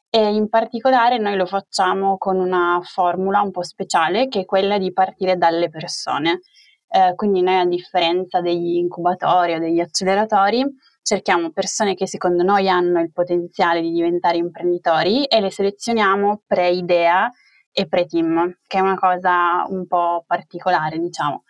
e 0.09 0.33
in 0.33 0.49
particolare 0.49 1.19
noi 1.19 1.35
lo 1.35 1.45
facciamo 1.45 2.17
con 2.17 2.37
una 2.37 2.79
formula 2.83 3.41
un 3.41 3.51
po' 3.51 3.63
speciale 3.63 4.27
che 4.27 4.39
è 4.39 4.45
quella 4.45 4.79
di 4.79 4.91
partire 4.91 5.37
dalle 5.37 5.69
persone. 5.69 6.39
Eh, 6.87 7.13
quindi 7.13 7.43
noi 7.43 7.59
a 7.59 7.65
differenza 7.65 8.41
degli 8.41 8.77
incubatori 8.77 9.53
o 9.53 9.59
degli 9.59 9.79
acceleratori 9.79 10.65
cerchiamo 11.05 11.51
persone 11.51 11.93
che 11.93 12.07
secondo 12.07 12.41
noi 12.41 12.67
hanno 12.67 12.99
il 12.99 13.11
potenziale 13.11 13.79
di 13.79 13.91
diventare 13.91 14.37
imprenditori 14.37 15.25
e 15.25 15.39
le 15.39 15.51
selezioniamo 15.51 16.41
pre-idea 16.47 17.31
e 17.71 17.87
pre-team, 17.87 18.57
che 18.65 18.79
è 18.79 18.81
una 18.81 18.97
cosa 18.97 19.65
un 19.67 19.85
po' 19.85 20.23
particolare, 20.25 20.97
diciamo. 20.97 21.43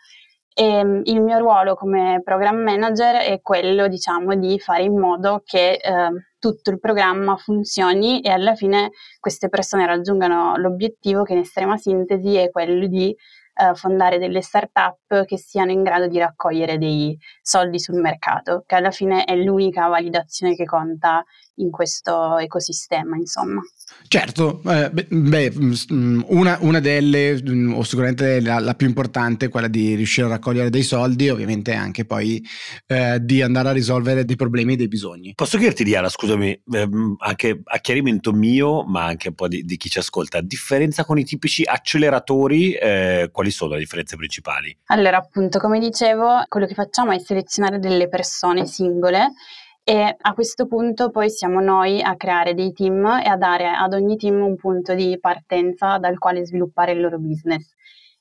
E 0.53 0.65
ehm, 0.65 1.01
il 1.05 1.21
mio 1.21 1.37
ruolo 1.37 1.75
come 1.75 2.19
program 2.21 2.57
manager 2.57 3.15
è 3.21 3.39
quello, 3.41 3.87
diciamo, 3.87 4.35
di 4.35 4.59
fare 4.59 4.83
in 4.83 4.99
modo 4.99 5.41
che 5.45 5.73
eh, 5.73 6.09
tutto 6.37 6.69
il 6.69 6.79
programma 6.79 7.37
funzioni 7.37 8.19
e 8.19 8.31
alla 8.31 8.55
fine 8.55 8.91
queste 9.21 9.47
persone 9.47 9.85
raggiungano 9.85 10.57
l'obiettivo 10.57 11.23
che 11.23 11.31
in 11.31 11.39
estrema 11.39 11.77
sintesi 11.77 12.35
è 12.35 12.49
quello 12.49 12.87
di 12.87 13.15
eh, 13.55 13.73
fondare 13.75 14.19
delle 14.19 14.41
start-up 14.41 15.25
che 15.25 15.37
siano 15.37 15.71
in 15.71 15.83
grado 15.83 16.07
di 16.07 16.19
raccogliere 16.19 16.77
dei 16.77 17.17
soldi 17.41 17.79
sul 17.79 17.99
mercato, 18.01 18.63
che 18.65 18.75
alla 18.75 18.91
fine 18.91 19.23
è 19.23 19.35
l'unica 19.35 19.87
validazione 19.87 20.55
che 20.55 20.65
conta 20.65 21.23
in 21.55 21.69
questo 21.69 22.37
ecosistema, 22.37 23.15
insomma. 23.15 23.61
Certo, 24.07 24.61
eh, 24.65 24.89
beh, 24.89 25.51
mm, 25.51 26.21
una, 26.27 26.57
una, 26.61 26.79
delle, 26.79 27.41
mm, 27.41 27.73
o 27.73 27.83
sicuramente 27.83 28.41
la, 28.41 28.59
la, 28.59 28.73
più 28.73 28.87
importante, 28.87 29.45
è 29.45 29.49
quella 29.49 29.67
di 29.67 29.95
riuscire 29.95 30.27
a 30.27 30.29
raccogliere 30.29 30.69
dei 30.69 30.83
soldi, 30.83 31.29
ovviamente 31.29 31.73
anche 31.73 32.05
poi 32.05 32.43
eh, 32.87 33.19
di 33.21 33.41
andare 33.41 33.69
a 33.69 33.71
risolvere 33.71 34.25
dei 34.25 34.35
problemi 34.35 34.73
e 34.73 34.75
dei 34.75 34.87
bisogni. 34.87 35.33
Posso 35.35 35.57
chiederti, 35.57 35.83
Diana, 35.83 36.09
scusami, 36.09 36.63
ehm, 36.71 37.15
anche 37.19 37.61
a 37.63 37.77
chiarimento 37.79 38.31
mio, 38.31 38.83
ma 38.83 39.05
anche 39.05 39.29
un 39.29 39.35
po' 39.35 39.47
di, 39.47 39.63
di 39.63 39.77
chi 39.77 39.89
ci 39.89 39.99
ascolta, 39.99 40.41
differenza 40.41 41.05
con 41.05 41.17
i 41.17 41.23
tipici 41.23 41.63
acceleratori, 41.63 42.73
eh, 42.73 43.29
quali 43.31 43.51
sono 43.51 43.73
le 43.73 43.79
differenze 43.79 44.15
principali? 44.15 44.75
Allora, 44.85 45.17
appunto, 45.17 45.59
come 45.59 45.79
dicevo, 45.79 46.43
quello 46.47 46.65
che 46.65 46.73
facciamo 46.73 47.11
è 47.11 47.19
selezionare 47.19 47.79
delle 47.79 48.07
persone 48.07 48.65
singole 48.65 49.33
e 49.87 50.15
a 50.19 50.33
questo 50.33 50.65
punto 50.65 51.11
poi 51.11 51.29
siamo 51.29 51.59
noi 51.59 52.01
a 52.01 52.15
creare 52.15 52.55
dei 52.55 52.73
team 52.73 53.05
e 53.23 53.29
a 53.29 53.37
dare 53.37 53.67
ad 53.67 53.93
ogni 53.93 54.17
team 54.17 54.41
un 54.41 54.55
punto 54.55 54.95
di 54.95 55.15
partenza 55.19 55.99
dal 55.99 56.17
quale 56.17 56.43
sviluppare 56.43 56.93
il 56.93 57.01
loro 57.01 57.19
business. 57.19 57.71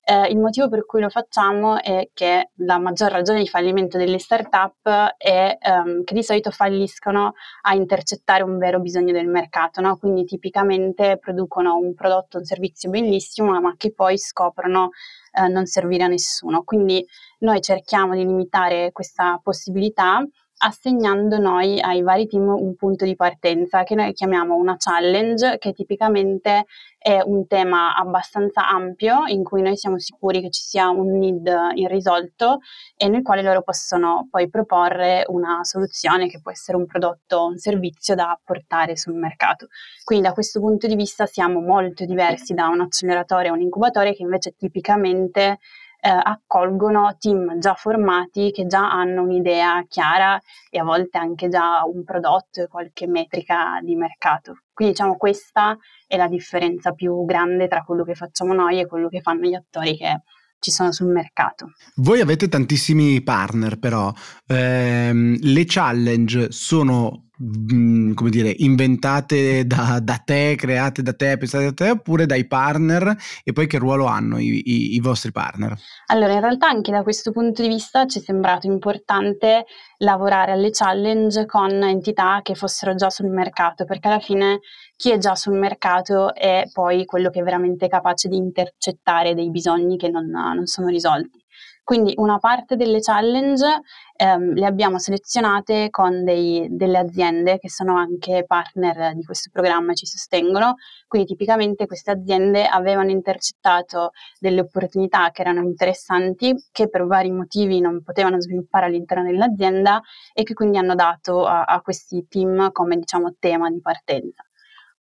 Eh, 0.07 0.29
il 0.29 0.39
motivo 0.39 0.69
per 0.69 0.85
cui 0.85 1.01
lo 1.01 1.09
facciamo 1.09 1.81
è 1.81 2.11
che 2.13 2.51
la 2.57 2.79
maggior 2.79 3.11
ragione 3.11 3.39
di 3.39 3.49
fallimento 3.49 3.97
delle 3.97 4.19
startup 4.19 5.15
è 5.17 5.57
ehm, 5.59 6.05
che 6.05 6.13
di 6.13 6.23
solito 6.23 6.51
falliscono 6.51 7.33
a 7.63 7.75
intercettare 7.75 8.43
un 8.43 8.59
vero 8.59 8.81
bisogno 8.81 9.13
del 9.13 9.29
mercato, 9.29 9.81
no? 9.81 9.97
quindi 9.97 10.27
tipicamente 10.27 11.17
producono 11.19 11.79
un 11.79 11.95
prodotto, 11.95 12.37
un 12.37 12.45
servizio 12.45 12.91
bellissimo, 12.91 13.59
ma 13.63 13.75
che 13.79 13.95
poi 13.95 14.19
scoprono 14.19 14.91
eh, 15.33 15.49
non 15.49 15.65
servire 15.65 16.05
a 16.05 16.09
nessuno. 16.09 16.63
Quindi 16.63 17.03
noi 17.39 17.63
cerchiamo 17.63 18.13
di 18.13 18.27
limitare 18.27 18.93
questa 18.93 19.41
possibilità 19.43 20.23
assegnando 20.67 21.39
noi 21.39 21.79
ai 21.79 22.01
vari 22.03 22.27
team 22.27 22.49
un 22.49 22.75
punto 22.75 23.05
di 23.05 23.17
partenza 23.17 23.83
che 23.83 23.95
noi 23.95 24.15
chiamiamo 24.15 24.55
una 24.55 24.77
challenge, 24.79 25.59
che 25.59 25.73
tipicamente 25.73 26.65
è 26.97 27.21
un 27.23 27.47
tema 27.47 27.95
abbastanza 27.95 28.67
ampio 28.67 29.27
in 29.27 29.45
cui 29.45 29.61
noi 29.61 29.77
siamo 29.77 29.99
sicuri 29.99 30.41
che 30.41 30.49
ci 30.49 30.63
sia 30.63 30.89
un 30.89 31.19
need 31.19 31.47
irrisolto 31.75 32.61
e 32.97 33.09
nel 33.09 33.21
quale 33.23 33.43
loro 33.43 33.61
possono 33.61 34.27
poi 34.31 34.49
proporre 34.49 35.25
una 35.29 35.63
soluzione 35.65 36.29
che 36.29 36.41
può 36.41 36.51
essere 36.51 36.79
un 36.79 36.87
prodotto 36.87 37.37
o 37.37 37.47
un 37.49 37.59
servizio 37.59 38.15
da 38.15 38.39
portare 38.43 38.97
sul 38.97 39.15
mercato. 39.15 39.67
Quindi 40.03 40.27
da 40.27 40.33
questo 40.33 40.61
punto 40.61 40.87
di 40.87 40.97
vista 40.97 41.27
siamo 41.27 41.61
molto 41.61 42.07
diversi 42.07 42.55
da 42.55 42.69
un 42.69 42.81
acceleratore 42.81 43.51
o 43.51 43.53
un 43.53 43.61
incubatore 43.61 44.15
che 44.15 44.23
invece 44.23 44.55
tipicamente 44.57 45.59
eh, 46.05 46.11
accolgono 46.11 47.17
team 47.19 47.59
già 47.59 47.73
formati 47.73 48.51
che 48.51 48.67
già 48.67 48.91
hanno 48.91 49.23
un'idea 49.23 49.87
chiara 49.89 50.39
e 50.69 50.79
a 50.79 50.85
volte 50.85 51.17
anche 51.17 51.49
già 51.49 51.83
un 51.87 52.05
prodotto 52.05 52.61
e 52.61 52.69
qualche 52.69 53.07
metrica 53.07 53.81
di 53.83 53.97
mercato. 53.97 54.59
Quindi 54.75 54.93
diciamo 54.93 55.17
questa 55.17 55.79
è 56.07 56.19
la 56.19 56.29
differenza 56.29 56.93
più 56.93 57.25
grande 57.25 57.69
tra 57.69 57.83
quello 57.83 58.05
che 58.05 58.15
facciamo 58.15 58.53
noi 58.53 58.81
e 58.81 58.87
quello 58.87 59.09
che 59.09 59.23
fanno 59.23 59.47
gli 59.47 59.55
attori 59.55 59.97
che 59.97 60.21
ci 60.59 60.71
sono 60.71 60.93
sul 60.93 61.09
mercato. 61.09 61.73
Voi 61.97 62.21
avete 62.21 62.49
tantissimi 62.49 63.23
partner 63.23 63.79
però, 63.79 64.13
ehm, 64.47 65.39
le 65.41 65.65
challenge 65.67 66.53
sono 66.53 67.24
Mm, 67.43 68.13
come 68.13 68.31
dire, 68.31 68.55
inventate 68.59 69.67
da, 69.67 69.99
da, 70.01 70.23
te, 70.25 70.55
create 70.57 71.03
da 71.03 71.15
te, 71.15 71.37
pensate 71.37 71.65
da 71.65 71.73
te, 71.73 71.91
oppure 71.91 72.27
dai 72.27 72.47
partner 72.47 73.17
e 73.43 73.53
poi 73.53 73.67
che 73.67 73.79
ruolo 73.79 74.07
hanno 74.07 74.39
i, 74.39 74.63
i, 74.65 74.95
i, 74.95 75.01
vostri 75.01 75.33
partner? 75.33 75.77
Allora, 76.07 76.35
in 76.35 76.41
realtà 76.41 76.69
anche 76.69 76.93
da 76.93 77.03
questo 77.03 77.33
punto 77.33 77.61
di 77.61 77.67
vista 77.67 78.07
ci 78.07 78.21
è 78.21 78.23
sembrato 78.23 78.69
importante 78.69 79.65
lavorare 79.99 80.53
alle 80.53 80.71
challenge 80.71 81.45
con 81.47 81.71
entità 81.83 82.39
che 82.41 82.55
fossero 82.55 82.95
già 82.95 83.11
sul 83.11 83.31
mercato, 83.31 83.85
perché 83.85 84.07
alla 84.07 84.21
fine 84.21 84.61
chi 84.95 85.11
è 85.11 85.19
già 85.19 85.35
sul 85.35 85.59
mercato 85.59 86.33
è 86.37 86.69
poi 86.73 87.05
quello 87.05 87.31
che 87.31 87.41
è 87.41 87.43
veramente 87.43 87.89
capace 87.89 88.29
di 88.29 88.37
intercettare 88.37 89.35
dei 89.35 89.51
bisogni 89.51 89.97
che 89.97 90.09
non, 90.09 90.27
non 90.27 90.67
sono 90.67 90.87
risolti. 90.87 91.44
Quindi 91.85 92.15
una 92.17 92.39
parte 92.39 92.77
delle 92.77 93.01
challenge 93.01 93.83
ehm, 94.17 94.55
le 94.55 94.65
abbiamo 94.65 94.99
selezionate 94.99 95.91
con 95.91 96.25
dei, 96.25 96.67
delle 96.71 96.97
aziende 96.97 97.59
che 97.59 97.69
sono 97.69 97.97
anche 97.97 98.45
partner 98.47 99.15
di 99.15 99.23
questo 99.23 99.51
programma 99.53 99.93
e 99.93 99.95
ci 99.95 100.07
sostengono. 100.07 100.77
Quindi 101.07 101.29
tipicamente 101.29 101.87
queste 101.87 102.11
aziende 102.11 102.67
avevano 102.67 103.11
intercettato 103.11 104.13
delle 104.41 104.61
opportunità 104.61 105.31
che 105.31 105.43
erano 105.43 105.61
interessanti, 105.61 106.55
che 106.73 106.89
per 106.89 107.05
vari 107.05 107.31
motivi 107.31 107.81
non 107.81 108.03
potevano 108.03 108.41
sviluppare 108.41 108.87
all'interno 108.87 109.25
dell'azienda 109.25 110.01
e 110.33 110.43
che 110.43 110.55
quindi 110.55 110.79
hanno 110.79 110.95
dato 110.95 111.45
a, 111.45 111.65
a 111.65 111.83
questi 111.83 112.27
team 112.29 112.73
come 112.73 112.97
diciamo 112.97 113.35
tema 113.39 113.71
di 113.71 113.81
partenza. 113.83 114.43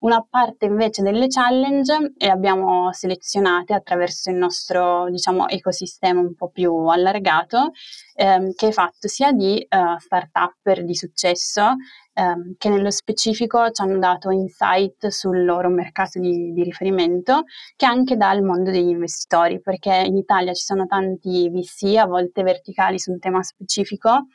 Una 0.05 0.23
parte 0.29 0.67
invece 0.67 1.01
delle 1.01 1.29
challenge 1.29 2.13
le 2.15 2.29
abbiamo 2.29 2.93
selezionate 2.93 3.73
attraverso 3.73 4.29
il 4.29 4.37
nostro 4.37 5.09
diciamo, 5.09 5.49
ecosistema 5.49 6.21
un 6.21 6.35
po' 6.35 6.51
più 6.51 6.75
allargato, 6.89 7.71
ehm, 8.15 8.53
che 8.53 8.69
è 8.69 8.71
fatto 8.71 9.09
sia 9.09 9.33
di 9.33 9.67
uh, 9.67 9.99
start-up 9.99 10.81
di 10.81 10.95
successo, 10.95 11.77
ehm, 12.13 12.57
che 12.59 12.69
nello 12.69 12.91
specifico 12.91 13.71
ci 13.71 13.81
hanno 13.81 13.99
dato 13.99 14.31
insight 14.31 15.07
sul 15.07 15.43
loro 15.43 15.71
mercato 15.71 16.21
di, 16.21 16.53
di 16.53 16.63
riferimento, 16.63 17.45
che 17.75 17.87
anche 17.87 18.19
dal 18.19 18.43
mondo 18.43 18.71
degli 18.71 18.91
investitori, 18.91 19.59
perché 19.63 20.03
in 20.05 20.19
Italia 20.19 20.53
ci 20.53 20.65
sono 20.65 20.85
tanti 20.85 21.49
VC, 21.49 21.97
a 21.97 22.05
volte 22.05 22.43
verticali 22.43 22.99
su 22.99 23.11
un 23.11 23.19
tema 23.19 23.43
specifico, 23.43 24.27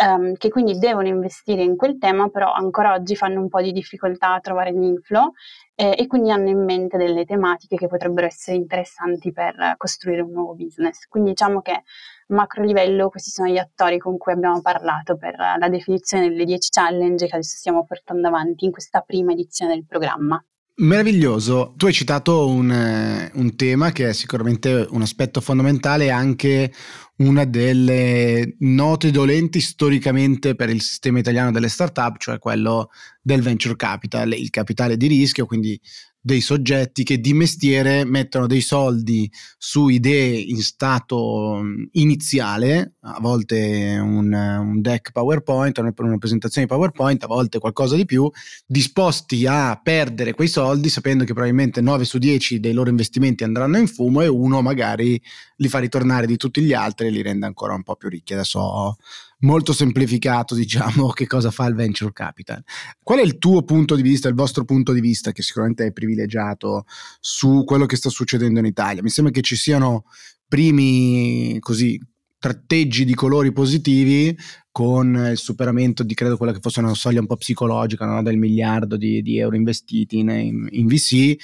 ehm, 0.00 0.34
che 0.36 0.48
quindi 0.48 0.78
devono 0.78 1.08
investire 1.08 1.62
in 1.62 1.76
quel 1.76 1.98
tema, 1.98 2.28
però 2.28 2.52
ancora 2.52 2.94
oggi 2.94 3.16
fanno 3.16 3.40
un 3.40 3.48
po' 3.48 3.60
di 3.60 3.72
difficoltà 3.72 4.34
a 4.34 4.40
trovare 4.40 4.72
gli 4.72 4.82
inflow 4.82 5.32
eh, 5.74 5.94
e 5.98 6.06
quindi 6.06 6.30
hanno 6.30 6.48
in 6.48 6.64
mente 6.64 6.96
delle 6.96 7.24
tematiche 7.24 7.76
che 7.76 7.86
potrebbero 7.86 8.26
essere 8.26 8.56
interessanti 8.56 9.32
per 9.32 9.74
costruire 9.76 10.22
un 10.22 10.32
nuovo 10.32 10.54
business. 10.54 11.06
Quindi 11.08 11.30
diciamo 11.30 11.60
che 11.60 11.72
a 11.72 11.82
macro 12.28 12.64
livello 12.64 13.08
questi 13.08 13.30
sono 13.30 13.48
gli 13.48 13.58
attori 13.58 13.98
con 13.98 14.16
cui 14.16 14.32
abbiamo 14.32 14.60
parlato 14.60 15.16
per 15.16 15.34
la 15.36 15.68
definizione 15.68 16.28
delle 16.28 16.44
10 16.44 16.68
challenge 16.70 17.26
che 17.26 17.34
adesso 17.34 17.56
stiamo 17.56 17.84
portando 17.84 18.28
avanti 18.28 18.64
in 18.64 18.70
questa 18.70 19.00
prima 19.00 19.32
edizione 19.32 19.74
del 19.74 19.84
programma. 19.86 20.42
Meraviglioso, 20.80 21.74
tu 21.76 21.84
hai 21.84 21.92
citato 21.92 22.48
un, 22.48 22.70
eh, 22.70 23.30
un, 23.34 23.54
tema 23.54 23.92
che 23.92 24.08
è 24.08 24.12
sicuramente 24.14 24.86
un 24.88 25.02
aspetto 25.02 25.42
fondamentale 25.42 26.10
anche 26.10 26.72
una 27.20 27.44
delle 27.44 28.56
note 28.60 29.10
dolenti 29.10 29.60
storicamente 29.60 30.54
per 30.54 30.70
il 30.70 30.80
sistema 30.80 31.18
italiano 31.18 31.50
delle 31.50 31.68
startup, 31.68 32.16
cioè 32.18 32.38
quello 32.38 32.90
del 33.20 33.42
venture 33.42 33.76
capital, 33.76 34.32
il 34.32 34.50
capitale 34.50 34.96
di 34.96 35.06
rischio, 35.06 35.46
quindi 35.46 35.78
dei 36.22 36.42
soggetti 36.42 37.02
che 37.02 37.18
di 37.18 37.32
mestiere 37.32 38.04
mettono 38.04 38.46
dei 38.46 38.60
soldi 38.60 39.30
su 39.56 39.88
idee 39.88 40.38
in 40.38 40.62
stato 40.62 41.62
iniziale, 41.92 42.96
a 43.00 43.18
volte 43.20 43.98
un, 43.98 44.30
un 44.32 44.80
deck 44.82 45.12
PowerPoint, 45.12 45.78
una, 45.78 45.92
una 45.96 46.18
presentazione 46.18 46.66
di 46.66 46.72
PowerPoint, 46.72 47.24
a 47.24 47.26
volte 47.26 47.58
qualcosa 47.58 47.96
di 47.96 48.04
più, 48.04 48.30
disposti 48.66 49.46
a 49.46 49.80
perdere 49.82 50.34
quei 50.34 50.48
soldi 50.48 50.90
sapendo 50.90 51.24
che 51.24 51.32
probabilmente 51.32 51.80
9 51.80 52.04
su 52.04 52.18
10 52.18 52.60
dei 52.60 52.74
loro 52.74 52.90
investimenti 52.90 53.42
andranno 53.42 53.78
in 53.78 53.86
fumo 53.86 54.20
e 54.20 54.28
uno 54.28 54.60
magari 54.60 55.20
li 55.56 55.68
fa 55.68 55.78
ritornare 55.78 56.26
di 56.26 56.36
tutti 56.36 56.60
gli 56.60 56.74
altri 56.74 57.09
li 57.10 57.22
rende 57.22 57.46
ancora 57.46 57.74
un 57.74 57.82
po' 57.82 57.96
più 57.96 58.08
ricchi. 58.08 58.34
Adesso 58.34 58.58
ho 58.58 58.96
molto 59.40 59.72
semplificato, 59.72 60.54
diciamo, 60.54 61.08
che 61.14 61.26
cosa 61.26 61.50
fa 61.50 61.66
il 61.66 61.74
venture 61.74 62.12
capital. 62.12 62.62
Qual 63.02 63.18
è 63.18 63.22
il 63.22 63.38
tuo 63.38 63.62
punto 63.62 63.94
di 63.94 64.02
vista, 64.02 64.28
il 64.28 64.34
vostro 64.34 64.64
punto 64.64 64.92
di 64.92 65.00
vista, 65.00 65.32
che 65.32 65.42
sicuramente 65.42 65.86
è 65.86 65.92
privilegiato, 65.92 66.84
su 67.20 67.64
quello 67.64 67.86
che 67.86 67.96
sta 67.96 68.08
succedendo 68.08 68.58
in 68.58 68.66
Italia? 68.66 69.02
Mi 69.02 69.10
sembra 69.10 69.32
che 69.32 69.42
ci 69.42 69.56
siano 69.56 70.04
primi 70.48 71.58
così 71.60 72.00
tratteggi 72.38 73.04
di 73.04 73.14
colori 73.14 73.52
positivi 73.52 74.34
con 74.72 75.14
il 75.30 75.36
superamento 75.36 76.02
di 76.02 76.14
credo 76.14 76.38
quella 76.38 76.52
che 76.52 76.60
fosse 76.60 76.80
una 76.80 76.94
soglia 76.94 77.20
un 77.20 77.26
po' 77.26 77.36
psicologica 77.36 78.06
no? 78.06 78.22
del 78.22 78.38
miliardo 78.38 78.96
di, 78.96 79.20
di 79.20 79.38
euro 79.38 79.56
investiti 79.56 80.18
in, 80.18 80.30
in, 80.30 80.68
in 80.70 80.86
VC. 80.86 81.36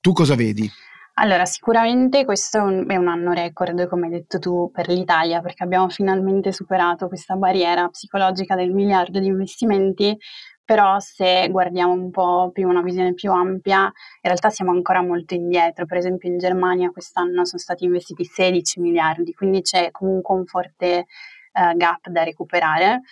Tu 0.00 0.12
cosa 0.12 0.34
vedi? 0.34 0.70
Allora, 1.16 1.44
sicuramente 1.44 2.24
questo 2.24 2.58
è 2.58 2.60
un, 2.62 2.90
è 2.90 2.96
un, 2.96 3.06
anno 3.06 3.32
record, 3.32 3.86
come 3.86 4.06
hai 4.06 4.12
detto 4.12 4.38
tu, 4.38 4.70
per 4.72 4.88
l'Italia, 4.88 5.42
perché 5.42 5.62
abbiamo 5.62 5.90
finalmente 5.90 6.52
superato 6.52 7.06
questa 7.06 7.36
barriera 7.36 7.86
psicologica 7.88 8.54
del 8.56 8.72
miliardo 8.72 9.20
di 9.20 9.26
investimenti, 9.26 10.16
però 10.64 10.98
se 11.00 11.48
guardiamo 11.50 11.92
un 11.92 12.10
po' 12.10 12.50
più 12.50 12.66
una 12.66 12.80
visione 12.80 13.12
più 13.12 13.30
ampia, 13.30 13.82
in 13.82 13.92
realtà 14.22 14.48
siamo 14.48 14.70
ancora 14.70 15.02
molto 15.02 15.34
indietro. 15.34 15.84
Per 15.84 15.98
esempio 15.98 16.30
in 16.30 16.38
Germania 16.38 16.90
quest'anno 16.90 17.44
sono 17.44 17.60
stati 17.60 17.84
investiti 17.84 18.24
16 18.24 18.80
miliardi, 18.80 19.34
quindi 19.34 19.60
c'è 19.60 19.90
comunque 19.90 20.34
un 20.34 20.46
forte 20.46 21.06
uh, 21.52 21.76
gap 21.76 22.08
da 22.08 22.22
recuperare. 22.22 23.02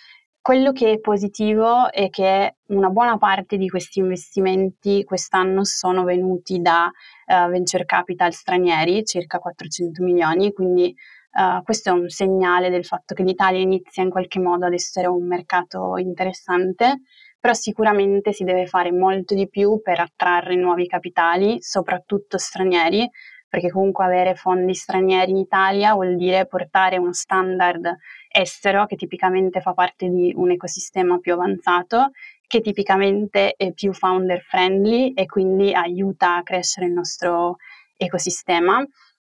Quello 0.41 0.71
che 0.71 0.93
è 0.93 0.99
positivo 0.99 1.91
è 1.91 2.09
che 2.09 2.55
una 2.69 2.89
buona 2.89 3.17
parte 3.19 3.57
di 3.57 3.69
questi 3.69 3.99
investimenti 3.99 5.03
quest'anno 5.03 5.63
sono 5.63 6.03
venuti 6.03 6.59
da 6.59 6.85
uh, 6.87 7.49
venture 7.49 7.85
capital 7.85 8.33
stranieri, 8.33 9.05
circa 9.05 9.37
400 9.37 10.03
milioni, 10.03 10.51
quindi 10.51 10.95
uh, 11.33 11.61
questo 11.63 11.89
è 11.89 11.91
un 11.91 12.09
segnale 12.09 12.71
del 12.71 12.85
fatto 12.85 13.13
che 13.13 13.21
l'Italia 13.21 13.61
inizia 13.61 14.01
in 14.01 14.09
qualche 14.09 14.39
modo 14.39 14.65
ad 14.65 14.73
essere 14.73 15.05
un 15.05 15.27
mercato 15.27 15.97
interessante 15.97 17.01
però 17.41 17.53
sicuramente 17.53 18.33
si 18.33 18.43
deve 18.43 18.67
fare 18.67 18.91
molto 18.91 19.33
di 19.33 19.49
più 19.49 19.81
per 19.81 19.99
attrarre 19.99 20.55
nuovi 20.55 20.85
capitali, 20.85 21.57
soprattutto 21.59 22.37
stranieri, 22.37 23.09
perché 23.49 23.71
comunque 23.71 24.05
avere 24.05 24.35
fondi 24.35 24.75
stranieri 24.75 25.31
in 25.31 25.37
Italia 25.37 25.93
vuol 25.93 26.15
dire 26.17 26.45
portare 26.45 26.99
uno 26.99 27.13
standard 27.13 27.97
estero 28.31 28.85
che 28.85 28.95
tipicamente 28.95 29.61
fa 29.61 29.73
parte 29.73 30.09
di 30.09 30.33
un 30.35 30.51
ecosistema 30.51 31.19
più 31.19 31.33
avanzato, 31.33 32.11
che 32.47 32.61
tipicamente 32.61 33.53
è 33.55 33.71
più 33.73 33.93
founder 33.93 34.41
friendly 34.41 35.13
e 35.13 35.25
quindi 35.25 35.73
aiuta 35.73 36.37
a 36.37 36.43
crescere 36.43 36.87
il 36.87 36.93
nostro 36.93 37.57
ecosistema. 37.95 38.85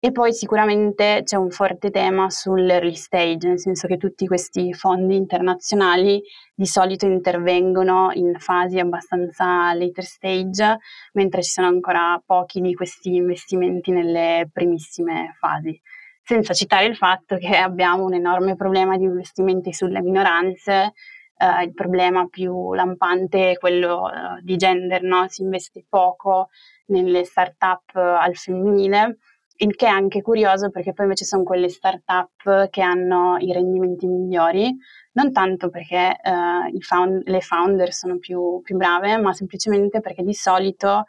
E 0.04 0.10
poi 0.10 0.32
sicuramente 0.32 1.20
c'è 1.22 1.36
un 1.36 1.50
forte 1.50 1.90
tema 1.90 2.28
sull'early 2.28 2.94
stage, 2.96 3.46
nel 3.46 3.60
senso 3.60 3.86
che 3.86 3.98
tutti 3.98 4.26
questi 4.26 4.72
fondi 4.72 5.14
internazionali 5.14 6.20
di 6.54 6.66
solito 6.66 7.06
intervengono 7.06 8.10
in 8.14 8.34
fasi 8.36 8.80
abbastanza 8.80 9.72
later 9.74 10.02
stage, 10.02 10.78
mentre 11.12 11.42
ci 11.42 11.50
sono 11.50 11.68
ancora 11.68 12.20
pochi 12.26 12.60
di 12.60 12.74
questi 12.74 13.14
investimenti 13.14 13.92
nelle 13.92 14.50
primissime 14.52 15.36
fasi. 15.38 15.80
Senza 16.24 16.54
citare 16.54 16.86
il 16.86 16.96
fatto 16.96 17.36
che 17.36 17.56
abbiamo 17.56 18.04
un 18.04 18.14
enorme 18.14 18.56
problema 18.56 18.96
di 18.96 19.04
investimenti 19.04 19.72
sulle 19.72 20.00
minoranze, 20.00 20.92
Uh, 21.42 21.62
il 21.64 21.74
problema 21.74 22.28
più 22.28 22.72
lampante 22.72 23.50
è 23.50 23.58
quello 23.58 24.02
uh, 24.02 24.40
di 24.42 24.54
gender, 24.54 25.02
no? 25.02 25.26
si 25.26 25.42
investe 25.42 25.84
poco 25.88 26.50
nelle 26.86 27.24
start-up 27.24 27.82
uh, 27.94 27.98
al 27.98 28.36
femminile 28.36 29.18
il 29.56 29.74
che 29.76 29.86
è 29.86 29.90
anche 29.90 30.22
curioso 30.22 30.70
perché 30.70 30.92
poi 30.92 31.04
invece 31.04 31.24
sono 31.24 31.42
quelle 31.42 31.68
start-up 31.68 32.68
che 32.70 32.82
hanno 32.82 33.36
i 33.38 33.52
rendimenti 33.52 34.06
migliori, 34.06 34.74
non 35.12 35.32
tanto 35.32 35.68
perché 35.68 36.16
uh, 36.22 36.80
found- 36.80 37.22
le 37.26 37.40
founder 37.40 37.92
sono 37.92 38.18
più, 38.18 38.60
più, 38.62 38.76
brave, 38.76 39.18
ma 39.18 39.32
semplicemente 39.32 40.00
perché 40.00 40.22
di 40.22 40.34
solito 40.34 41.04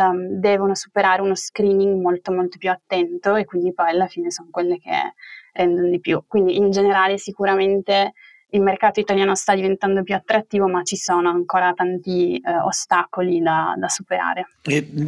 um, 0.00 0.38
devono 0.38 0.74
superare 0.74 1.22
uno 1.22 1.34
screening 1.34 2.00
molto 2.00 2.32
molto 2.32 2.56
più 2.58 2.70
attento 2.70 3.34
e 3.34 3.44
quindi 3.44 3.72
poi 3.72 3.90
alla 3.90 4.06
fine 4.06 4.30
sono 4.30 4.48
quelle 4.50 4.78
che 4.78 5.14
rendono 5.52 5.88
di 5.88 6.00
più. 6.00 6.22
Quindi 6.26 6.56
in 6.56 6.70
generale 6.70 7.18
sicuramente 7.18 8.12
il 8.50 8.62
mercato 8.62 9.00
italiano 9.00 9.34
sta 9.34 9.54
diventando 9.54 10.02
più 10.02 10.14
attrattivo, 10.14 10.68
ma 10.68 10.82
ci 10.82 10.96
sono 10.96 11.28
ancora 11.28 11.72
tanti 11.74 12.36
eh, 12.36 12.56
ostacoli 12.64 13.40
da, 13.40 13.74
da 13.76 13.88
superare. 13.88 14.46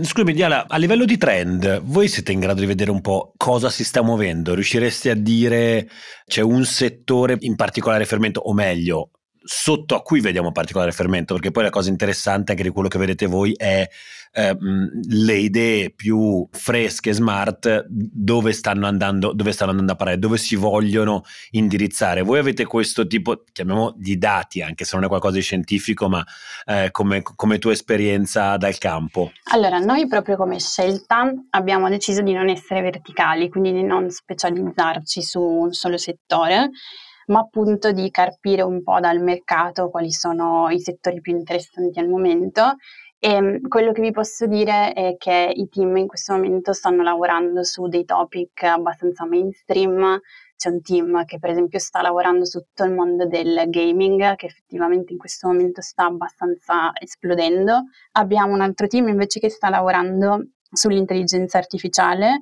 Scusami 0.02 0.32
Diana, 0.32 0.66
a 0.68 0.76
livello 0.76 1.04
di 1.04 1.16
trend, 1.16 1.80
voi 1.84 2.08
siete 2.08 2.32
in 2.32 2.40
grado 2.40 2.60
di 2.60 2.66
vedere 2.66 2.90
un 2.90 3.00
po' 3.00 3.32
cosa 3.36 3.70
si 3.70 3.84
sta 3.84 4.02
muovendo? 4.02 4.54
Riuscireste 4.54 5.10
a 5.10 5.14
dire 5.14 5.88
c'è 6.26 6.42
un 6.42 6.64
settore 6.64 7.36
in 7.40 7.56
particolare 7.56 8.04
fermento, 8.04 8.40
o 8.40 8.52
meglio, 8.52 9.10
sotto 9.42 9.94
a 9.94 10.02
cui 10.02 10.20
vediamo 10.20 10.52
particolare 10.52 10.92
fermento, 10.92 11.34
perché 11.34 11.50
poi 11.50 11.64
la 11.64 11.70
cosa 11.70 11.88
interessante 11.90 12.52
anche 12.52 12.62
di 12.62 12.70
quello 12.70 12.88
che 12.88 12.98
vedete 12.98 13.26
voi 13.26 13.52
è 13.56 13.88
eh, 14.32 14.56
le 15.08 15.34
idee 15.34 15.90
più 15.90 16.46
fresche, 16.50 17.12
smart, 17.12 17.86
dove 17.88 18.52
stanno, 18.52 18.86
andando, 18.86 19.32
dove 19.32 19.52
stanno 19.52 19.70
andando 19.70 19.92
a 19.92 19.96
parare, 19.96 20.18
dove 20.18 20.36
si 20.36 20.56
vogliono 20.56 21.22
indirizzare. 21.50 22.22
Voi 22.22 22.38
avete 22.38 22.64
questo 22.64 23.06
tipo, 23.06 23.44
chiamiamo 23.50 23.94
di 23.96 24.18
dati, 24.18 24.62
anche 24.62 24.84
se 24.84 24.94
non 24.94 25.04
è 25.04 25.08
qualcosa 25.08 25.36
di 25.36 25.42
scientifico, 25.42 26.08
ma 26.08 26.24
eh, 26.66 26.90
come, 26.90 27.22
come 27.22 27.58
tua 27.58 27.72
esperienza 27.72 28.56
dal 28.56 28.78
campo? 28.78 29.32
Allora, 29.52 29.78
noi 29.78 30.06
proprio 30.06 30.36
come 30.36 30.58
scelta 30.60 31.32
abbiamo 31.50 31.88
deciso 31.88 32.22
di 32.22 32.32
non 32.32 32.48
essere 32.48 32.82
verticali, 32.82 33.48
quindi 33.48 33.72
di 33.72 33.82
non 33.82 34.10
specializzarci 34.10 35.22
su 35.22 35.40
un 35.40 35.72
solo 35.72 35.96
settore 35.96 36.70
ma 37.30 37.40
appunto 37.40 37.92
di 37.92 38.10
carpire 38.10 38.62
un 38.62 38.82
po' 38.82 39.00
dal 39.00 39.20
mercato 39.20 39.88
quali 39.88 40.10
sono 40.10 40.68
i 40.68 40.80
settori 40.80 41.20
più 41.20 41.36
interessanti 41.36 41.98
al 41.98 42.08
momento. 42.08 42.76
E 43.18 43.40
mm, 43.40 43.66
quello 43.68 43.92
che 43.92 44.00
vi 44.00 44.10
posso 44.12 44.46
dire 44.46 44.92
è 44.92 45.16
che 45.16 45.52
i 45.54 45.68
team 45.68 45.96
in 45.96 46.06
questo 46.06 46.32
momento 46.34 46.72
stanno 46.72 47.02
lavorando 47.02 47.62
su 47.64 47.86
dei 47.86 48.04
topic 48.04 48.62
abbastanza 48.64 49.26
mainstream. 49.26 50.20
C'è 50.56 50.68
un 50.70 50.82
team 50.82 51.24
che 51.24 51.38
per 51.38 51.50
esempio 51.50 51.78
sta 51.78 52.02
lavorando 52.02 52.44
su 52.44 52.60
tutto 52.60 52.84
il 52.84 52.92
mondo 52.92 53.26
del 53.26 53.64
gaming, 53.68 54.36
che 54.36 54.46
effettivamente 54.46 55.12
in 55.12 55.18
questo 55.18 55.48
momento 55.48 55.80
sta 55.80 56.06
abbastanza 56.06 56.92
esplodendo. 57.00 57.84
Abbiamo 58.12 58.54
un 58.54 58.60
altro 58.60 58.86
team 58.86 59.08
invece 59.08 59.40
che 59.40 59.50
sta 59.50 59.68
lavorando 59.70 60.48
sull'intelligenza 60.72 61.58
artificiale 61.58 62.40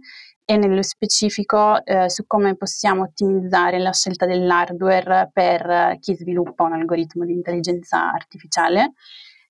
e 0.51 0.57
nello 0.57 0.81
specifico 0.81 1.85
eh, 1.85 2.09
su 2.09 2.27
come 2.27 2.57
possiamo 2.57 3.03
ottimizzare 3.03 3.79
la 3.79 3.93
scelta 3.93 4.25
dell'hardware 4.25 5.29
per 5.31 5.99
chi 6.01 6.15
sviluppa 6.15 6.63
un 6.63 6.73
algoritmo 6.73 7.27
di 7.27 7.33
intelligenza 7.35 8.11
artificiale. 8.11 8.95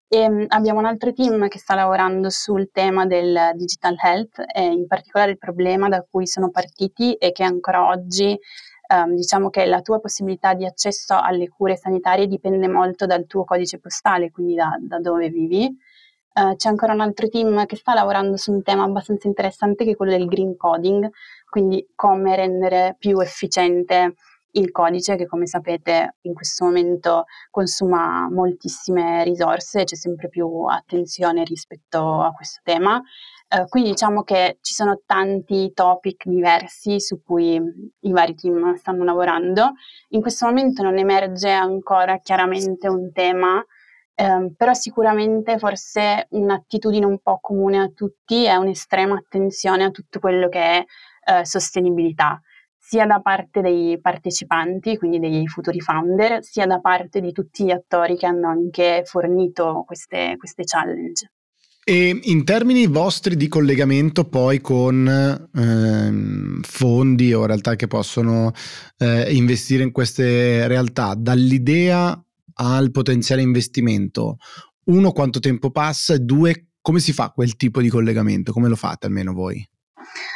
E 0.08 0.26
um, 0.26 0.46
abbiamo 0.48 0.80
un 0.80 0.86
altro 0.86 1.14
team 1.14 1.50
che 1.50 1.60
sta 1.60 1.76
lavorando 1.76 2.32
sul 2.32 2.72
tema 2.72 3.06
del 3.06 3.52
digital 3.54 3.96
health 4.02 4.44
e 4.52 4.64
in 4.64 4.88
particolare 4.88 5.30
il 5.30 5.38
problema 5.38 5.88
da 5.88 6.04
cui 6.10 6.26
sono 6.26 6.50
partiti 6.50 7.14
e 7.14 7.32
che 7.32 7.44
ancora 7.44 7.90
oggi 7.90 8.36
um, 8.92 9.14
diciamo 9.14 9.52
che 9.52 9.66
la 9.66 9.82
tua 9.82 10.00
possibilità 10.00 10.56
di 10.56 10.66
accesso 10.66 11.16
alle 11.16 11.48
cure 11.48 11.78
sanitarie 11.78 12.26
dipende 12.26 12.68
molto 12.68 13.06
dal 13.06 13.28
tuo 13.28 13.44
codice 13.44 13.78
postale, 13.78 14.32
quindi 14.32 14.56
da, 14.56 14.76
da 14.80 15.00
dove 15.00 15.30
vivi 15.30 15.78
Uh, 16.38 16.56
c'è 16.56 16.70
ancora 16.70 16.94
un 16.94 17.00
altro 17.00 17.28
team 17.30 17.66
che 17.66 17.76
sta 17.76 17.96
lavorando 17.96 18.38
su 18.38 18.52
un 18.52 18.62
tema 18.62 18.84
abbastanza 18.84 19.28
interessante 19.28 19.84
che 19.84 19.92
è 19.92 19.96
quello 19.96 20.12
del 20.12 20.28
green 20.28 20.56
coding, 20.56 21.10
quindi 21.50 21.84
come 21.96 22.36
rendere 22.36 22.96
più 23.00 23.20
efficiente 23.20 24.14
il 24.52 24.70
codice 24.70 25.16
che 25.16 25.26
come 25.26 25.48
sapete 25.48 26.18
in 26.22 26.36
questo 26.36 26.66
momento 26.66 27.26
consuma 27.50 28.30
moltissime 28.30 29.24
risorse 29.24 29.84
c'è 29.84 29.96
sempre 29.96 30.30
più 30.30 30.66
attenzione 30.66 31.44
rispetto 31.44 32.22
a 32.22 32.32
questo 32.32 32.60
tema. 32.64 33.02
Uh, 33.50 33.68
quindi 33.68 33.90
diciamo 33.90 34.22
che 34.22 34.60
ci 34.62 34.76
sono 34.76 35.02
tanti 35.08 35.72
topic 35.74 36.26
diversi 36.28 37.00
su 37.00 37.20
cui 37.24 37.60
i 38.02 38.12
vari 38.12 38.36
team 38.36 38.76
stanno 38.76 39.04
lavorando. 39.04 39.72
In 40.10 40.22
questo 40.22 40.46
momento 40.46 40.84
non 40.84 41.00
emerge 41.00 41.50
ancora 41.50 42.20
chiaramente 42.20 42.88
un 42.88 43.12
tema 43.12 43.66
eh, 44.20 44.52
però 44.58 44.74
sicuramente 44.74 45.60
forse 45.60 46.26
un'attitudine 46.32 47.06
un 47.06 47.20
po' 47.20 47.38
comune 47.40 47.78
a 47.78 47.92
tutti 47.94 48.46
è 48.46 48.56
un'estrema 48.56 49.16
attenzione 49.16 49.84
a 49.84 49.92
tutto 49.92 50.20
quello 50.20 50.50
che 50.50 50.60
è 50.60 50.86
eh, 51.24 51.46
sostenibilità, 51.46 52.42
sia 52.80 53.06
da 53.06 53.20
parte 53.20 53.62
dei 53.62 54.00
partecipanti, 54.02 54.98
quindi 54.98 55.20
dei 55.20 55.46
futuri 55.46 55.80
founder, 55.82 56.44
sia 56.44 56.66
da 56.66 56.80
parte 56.80 57.22
di 57.22 57.32
tutti 57.32 57.64
gli 57.64 57.70
attori 57.70 58.18
che 58.18 58.26
hanno 58.26 58.48
anche 58.48 59.04
fornito 59.06 59.84
queste, 59.86 60.34
queste 60.38 60.64
challenge. 60.64 61.32
E 61.84 62.20
in 62.24 62.44
termini 62.44 62.88
vostri 62.88 63.38
di 63.38 63.48
collegamento 63.48 64.28
poi 64.28 64.60
con 64.62 65.08
ehm, 65.54 66.62
fondi 66.62 67.34
o 67.34 67.46
realtà 67.46 67.76
che 67.76 67.86
possono 67.86 68.52
eh, 68.98 69.32
investire 69.34 69.84
in 69.84 69.92
queste 69.92 70.68
realtà, 70.68 71.14
dall'idea 71.16 72.20
al 72.58 72.92
potenziale 72.92 73.42
investimento, 73.42 74.38
uno 74.86 75.12
quanto 75.12 75.40
tempo 75.40 75.72
passa 75.72 76.14
e 76.14 76.20
due 76.20 76.68
come 76.82 77.00
si 77.00 77.12
fa 77.12 77.32
quel 77.32 77.58
tipo 77.58 77.82
di 77.82 77.90
collegamento, 77.90 78.54
come 78.54 78.70
lo 78.70 78.78
fate 78.78 79.08
almeno 79.08 79.34
voi? 79.34 79.62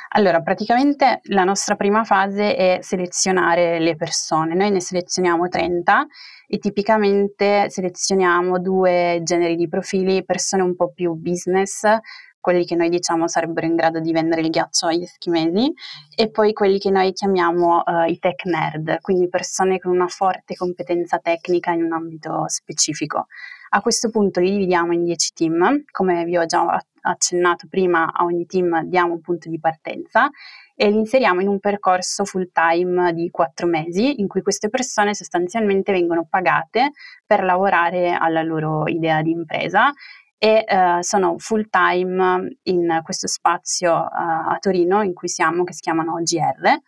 Allora, 0.09 0.41
praticamente 0.41 1.21
la 1.29 1.45
nostra 1.45 1.75
prima 1.75 2.03
fase 2.03 2.55
è 2.55 2.79
selezionare 2.81 3.79
le 3.79 3.95
persone. 3.95 4.53
Noi 4.53 4.69
ne 4.69 4.81
selezioniamo 4.81 5.47
30 5.47 6.05
e 6.47 6.57
tipicamente 6.57 7.69
selezioniamo 7.69 8.59
due 8.59 9.21
generi 9.23 9.55
di 9.55 9.69
profili, 9.69 10.25
persone 10.25 10.63
un 10.63 10.75
po' 10.75 10.91
più 10.91 11.13
business, 11.13 11.83
quelli 12.41 12.65
che 12.65 12.75
noi 12.75 12.89
diciamo 12.89 13.27
sarebbero 13.27 13.65
in 13.67 13.75
grado 13.75 13.99
di 13.99 14.11
vendere 14.11 14.41
il 14.41 14.49
ghiaccio 14.49 14.87
agli 14.87 15.03
eschimesi, 15.03 15.71
e 16.15 16.29
poi 16.29 16.51
quelli 16.51 16.79
che 16.79 16.89
noi 16.89 17.13
chiamiamo 17.13 17.83
uh, 17.85 18.09
i 18.09 18.19
tech 18.19 18.43
nerd, 18.45 18.99
quindi 18.99 19.29
persone 19.29 19.79
con 19.79 19.91
una 19.91 20.07
forte 20.07 20.55
competenza 20.55 21.19
tecnica 21.19 21.71
in 21.71 21.83
un 21.83 21.93
ambito 21.93 22.45
specifico. 22.47 23.27
A 23.73 23.81
questo 23.81 24.09
punto 24.09 24.41
li 24.41 24.51
dividiamo 24.51 24.91
in 24.91 25.05
10 25.05 25.31
team, 25.33 25.83
come 25.91 26.25
vi 26.25 26.35
ho 26.35 26.45
già 26.45 26.77
accennato 27.01 27.67
prima, 27.69 28.11
a 28.11 28.25
ogni 28.25 28.45
team 28.45 28.83
diamo 28.83 29.13
un 29.13 29.21
punto 29.21 29.49
di 29.49 29.59
partenza 29.59 30.29
e 30.75 30.89
li 30.89 30.97
inseriamo 30.97 31.41
in 31.41 31.47
un 31.47 31.59
percorso 31.59 32.25
full 32.25 32.49
time 32.51 33.13
di 33.13 33.29
quattro 33.29 33.67
mesi 33.67 34.19
in 34.19 34.27
cui 34.27 34.41
queste 34.41 34.69
persone 34.69 35.13
sostanzialmente 35.13 35.91
vengono 35.91 36.25
pagate 36.29 36.91
per 37.25 37.43
lavorare 37.43 38.11
alla 38.11 38.41
loro 38.41 38.87
idea 38.87 39.21
di 39.21 39.31
impresa 39.31 39.91
e 40.43 40.65
uh, 40.67 41.01
sono 41.01 41.35
full 41.37 41.67
time 41.69 42.57
in 42.63 43.01
questo 43.03 43.27
spazio 43.27 43.93
uh, 43.93 44.49
a 44.49 44.57
Torino 44.59 45.03
in 45.03 45.13
cui 45.13 45.27
siamo 45.27 45.63
che 45.63 45.71
si 45.71 45.81
chiamano 45.81 46.15
GR 46.15 46.79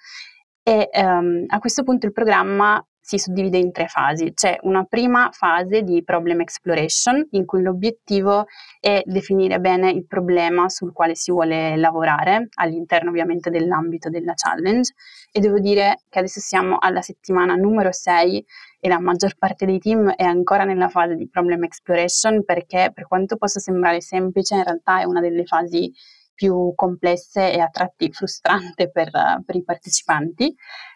e 0.63 0.89
um, 0.95 1.43
a 1.47 1.59
questo 1.59 1.83
punto 1.83 2.07
il 2.07 2.13
programma 2.13 2.83
si 3.05 3.17
suddivide 3.17 3.57
in 3.57 3.73
tre 3.73 3.87
fasi. 3.87 4.33
C'è 4.33 4.59
una 4.61 4.85
prima 4.85 5.29
fase 5.33 5.81
di 5.81 6.03
problem 6.05 6.39
exploration 6.39 7.27
in 7.31 7.45
cui 7.45 7.61
l'obiettivo 7.61 8.45
è 8.79 9.01
definire 9.05 9.59
bene 9.59 9.91
il 9.91 10.07
problema 10.07 10.69
sul 10.69 10.93
quale 10.93 11.13
si 11.13 11.29
vuole 11.29 11.75
lavorare 11.75 12.47
all'interno 12.55 13.09
ovviamente 13.09 13.49
dell'ambito 13.49 14.09
della 14.09 14.33
challenge 14.35 14.93
e 15.33 15.41
devo 15.41 15.59
dire 15.59 16.03
che 16.07 16.19
adesso 16.19 16.39
siamo 16.39 16.77
alla 16.79 17.01
settimana 17.01 17.55
numero 17.55 17.91
6 17.91 18.45
e 18.79 18.87
la 18.87 18.99
maggior 19.01 19.35
parte 19.37 19.65
dei 19.65 19.79
team 19.79 20.09
è 20.11 20.23
ancora 20.23 20.63
nella 20.63 20.87
fase 20.87 21.15
di 21.15 21.27
problem 21.27 21.65
exploration 21.65 22.45
perché 22.45 22.91
per 22.93 23.07
quanto 23.07 23.35
possa 23.35 23.59
sembrare 23.59 23.99
semplice 23.99 24.55
in 24.55 24.63
realtà 24.63 25.01
è 25.01 25.03
una 25.03 25.19
delle 25.19 25.43
fasi 25.43 25.91
più 26.43 26.73
complesse 26.75 27.53
e 27.53 27.61
a 27.61 27.69
tratti 27.69 28.11
frustrante 28.11 28.91
per, 28.91 29.09
per 29.45 29.55
i 29.55 29.63
partecipanti. 29.63 30.53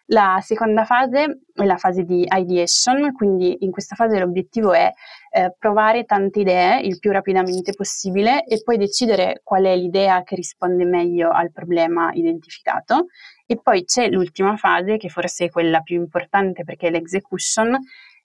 La 0.08 0.40
seconda 0.42 0.84
fase 0.84 1.44
è 1.54 1.64
la 1.64 1.78
fase 1.78 2.04
di 2.04 2.28
ideation, 2.30 3.14
quindi 3.14 3.64
in 3.64 3.72
questa 3.72 3.96
fase 3.96 4.20
l'obiettivo 4.20 4.74
è 4.74 4.92
eh, 5.32 5.56
provare 5.58 6.04
tante 6.04 6.42
idee 6.42 6.82
il 6.82 7.00
più 7.00 7.12
rapidamente 7.12 7.74
possibile 7.74 8.44
e 8.44 8.62
poi 8.62 8.78
decidere 8.78 9.40
qual 9.42 9.64
è 9.64 9.76
l'idea 9.76 10.24
che 10.24 10.36
risponde 10.36 10.84
meglio 10.84 11.30
al 11.32 11.52
problema 11.54 12.12
identificato. 12.12 13.06
E 13.46 13.58
poi 13.62 13.86
c'è 13.86 14.10
l'ultima 14.10 14.58
fase, 14.58 14.98
che 14.98 15.08
forse 15.08 15.46
è 15.46 15.50
quella 15.50 15.80
più 15.80 15.96
importante 15.96 16.66
perché 16.66 16.88
è 16.88 16.92
l'execution, 16.92 17.78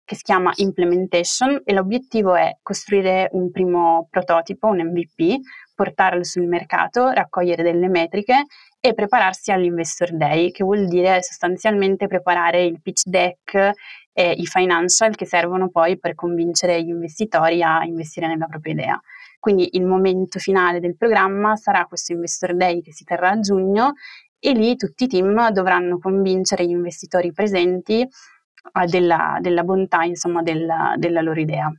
che 0.04 0.16
si 0.16 0.24
chiama 0.24 0.52
implementation 0.56 1.62
e 1.64 1.74
l'obiettivo 1.74 2.36
è 2.36 2.58
costruire 2.62 3.30
un 3.34 3.52
primo 3.52 4.08
prototipo, 4.10 4.68
un 4.68 4.80
MVP, 4.80 5.40
portarlo 5.82 6.24
sul 6.24 6.46
mercato, 6.46 7.10
raccogliere 7.10 7.64
delle 7.64 7.88
metriche 7.88 8.46
e 8.80 8.94
prepararsi 8.94 9.52
all'Investor 9.52 10.16
Day, 10.16 10.52
che 10.52 10.64
vuol 10.64 10.88
dire 10.88 11.24
sostanzialmente 11.24 12.06
preparare 12.06 12.64
il 12.64 12.80
pitch 12.80 13.06
deck 13.06 13.72
e 14.14 14.32
i 14.32 14.46
financial 14.46 15.16
che 15.16 15.26
servono 15.26 15.70
poi 15.70 15.98
per 15.98 16.14
convincere 16.14 16.84
gli 16.84 16.90
investitori 16.90 17.64
a 17.64 17.84
investire 17.84 18.28
nella 18.28 18.46
propria 18.46 18.74
idea. 18.74 19.02
Quindi 19.40 19.70
il 19.72 19.84
momento 19.84 20.38
finale 20.38 20.80
del 20.80 20.96
programma 20.96 21.56
sarà 21.56 21.86
questo 21.86 22.14
Investor 22.14 22.56
Day 22.56 22.82
che 22.82 22.94
si 22.94 23.04
terrà 23.04 23.32
a 23.32 23.40
giugno 23.40 23.94
e 24.38 24.52
lì 24.52 24.76
tutti 24.76 25.06
i 25.06 25.08
team 25.08 25.50
dovranno 25.50 25.98
convincere 25.98 26.64
gli 26.68 26.70
investitori 26.70 27.32
presenti 27.32 28.02
eh, 28.02 28.86
della, 28.86 29.40
della, 29.42 29.64
bontà 29.64 30.04
insomma, 30.04 30.44
della, 30.44 30.94
della 30.98 31.22
loro 31.22 31.40
idea. 31.40 31.72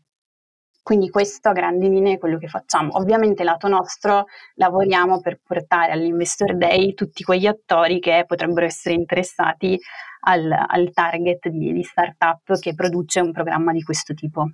Quindi 0.82 1.10
questo 1.10 1.48
a 1.48 1.52
grandi 1.52 1.88
linee 1.88 2.14
è 2.14 2.18
quello 2.18 2.38
che 2.38 2.48
facciamo. 2.48 2.98
Ovviamente 2.98 3.44
lato 3.44 3.68
nostro 3.68 4.26
lavoriamo 4.54 5.20
per 5.20 5.38
portare 5.42 5.92
all'Investor 5.92 6.56
Day 6.56 6.94
tutti 6.94 7.22
quegli 7.22 7.46
attori 7.46 8.00
che 8.00 8.24
potrebbero 8.26 8.66
essere 8.66 8.96
interessati 8.96 9.78
al, 10.24 10.50
al 10.50 10.90
target 10.92 11.48
di, 11.48 11.72
di 11.72 11.82
startup 11.82 12.58
che 12.58 12.74
produce 12.74 13.20
un 13.20 13.30
programma 13.30 13.72
di 13.72 13.82
questo 13.82 14.12
tipo. 14.12 14.50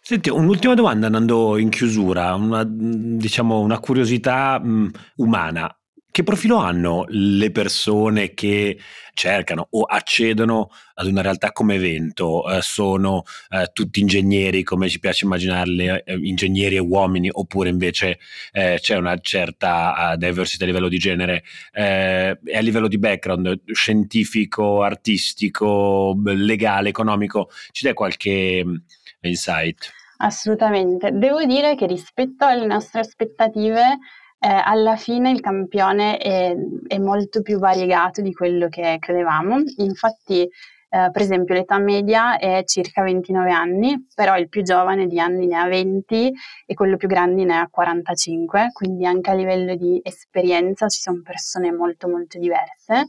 Senti, 0.00 0.30
un'ultima 0.30 0.74
domanda 0.74 1.06
andando 1.06 1.56
in 1.56 1.70
chiusura, 1.70 2.34
una, 2.34 2.64
diciamo 2.64 3.60
una 3.60 3.80
curiosità 3.80 4.60
mh, 4.60 4.90
umana 5.16 5.74
che 6.14 6.22
profilo 6.22 6.58
hanno 6.58 7.06
le 7.08 7.50
persone 7.50 8.34
che 8.34 8.78
cercano 9.14 9.66
o 9.70 9.82
accedono 9.82 10.70
ad 10.94 11.08
una 11.08 11.22
realtà 11.22 11.50
come 11.50 11.74
evento? 11.74 12.48
Eh, 12.48 12.62
sono 12.62 13.24
eh, 13.48 13.70
tutti 13.72 13.98
ingegneri, 13.98 14.62
come 14.62 14.88
ci 14.88 15.00
piace 15.00 15.24
immaginarli, 15.24 15.88
eh, 15.88 16.02
ingegneri 16.06 16.76
e 16.76 16.78
uomini, 16.78 17.30
oppure 17.32 17.68
invece 17.68 18.20
eh, 18.52 18.78
c'è 18.80 18.94
una 18.94 19.18
certa 19.18 20.12
uh, 20.12 20.16
diversity 20.16 20.62
a 20.62 20.66
livello 20.66 20.86
di 20.86 20.98
genere 20.98 21.42
eh, 21.72 22.38
e 22.44 22.56
a 22.56 22.60
livello 22.60 22.86
di 22.86 22.98
background 22.98 23.62
scientifico, 23.72 24.84
artistico, 24.84 26.16
legale, 26.26 26.90
economico? 26.90 27.50
Ci 27.72 27.82
dai 27.82 27.92
qualche 27.92 28.62
mm, 28.64 28.74
insight? 29.22 29.90
Assolutamente. 30.18 31.10
Devo 31.10 31.44
dire 31.44 31.74
che 31.74 31.86
rispetto 31.86 32.44
alle 32.44 32.66
nostre 32.66 33.00
aspettative 33.00 33.98
eh, 34.44 34.60
alla 34.62 34.96
fine 34.96 35.30
il 35.30 35.40
campione 35.40 36.18
è, 36.18 36.54
è, 36.86 36.98
molto 36.98 37.40
più 37.40 37.58
variegato 37.58 38.20
di 38.20 38.34
quello 38.34 38.68
che 38.68 38.98
credevamo. 39.00 39.56
Infatti, 39.78 40.42
eh, 40.42 41.10
per 41.10 41.22
esempio, 41.22 41.54
l'età 41.54 41.78
media 41.78 42.36
è 42.36 42.62
circa 42.66 43.02
29 43.02 43.50
anni, 43.50 44.06
però 44.14 44.36
il 44.36 44.50
più 44.50 44.62
giovane 44.62 45.06
di 45.06 45.18
anni 45.18 45.46
ne 45.46 45.56
ha 45.56 45.66
20 45.66 46.30
e 46.66 46.74
quello 46.74 46.98
più 46.98 47.08
grande 47.08 47.44
ne 47.44 47.56
ha 47.56 47.68
45, 47.70 48.68
quindi 48.74 49.06
anche 49.06 49.30
a 49.30 49.34
livello 49.34 49.76
di 49.76 49.98
esperienza 50.04 50.88
ci 50.88 51.00
sono 51.00 51.22
persone 51.24 51.72
molto 51.72 52.06
molto 52.06 52.38
diverse. 52.38 53.06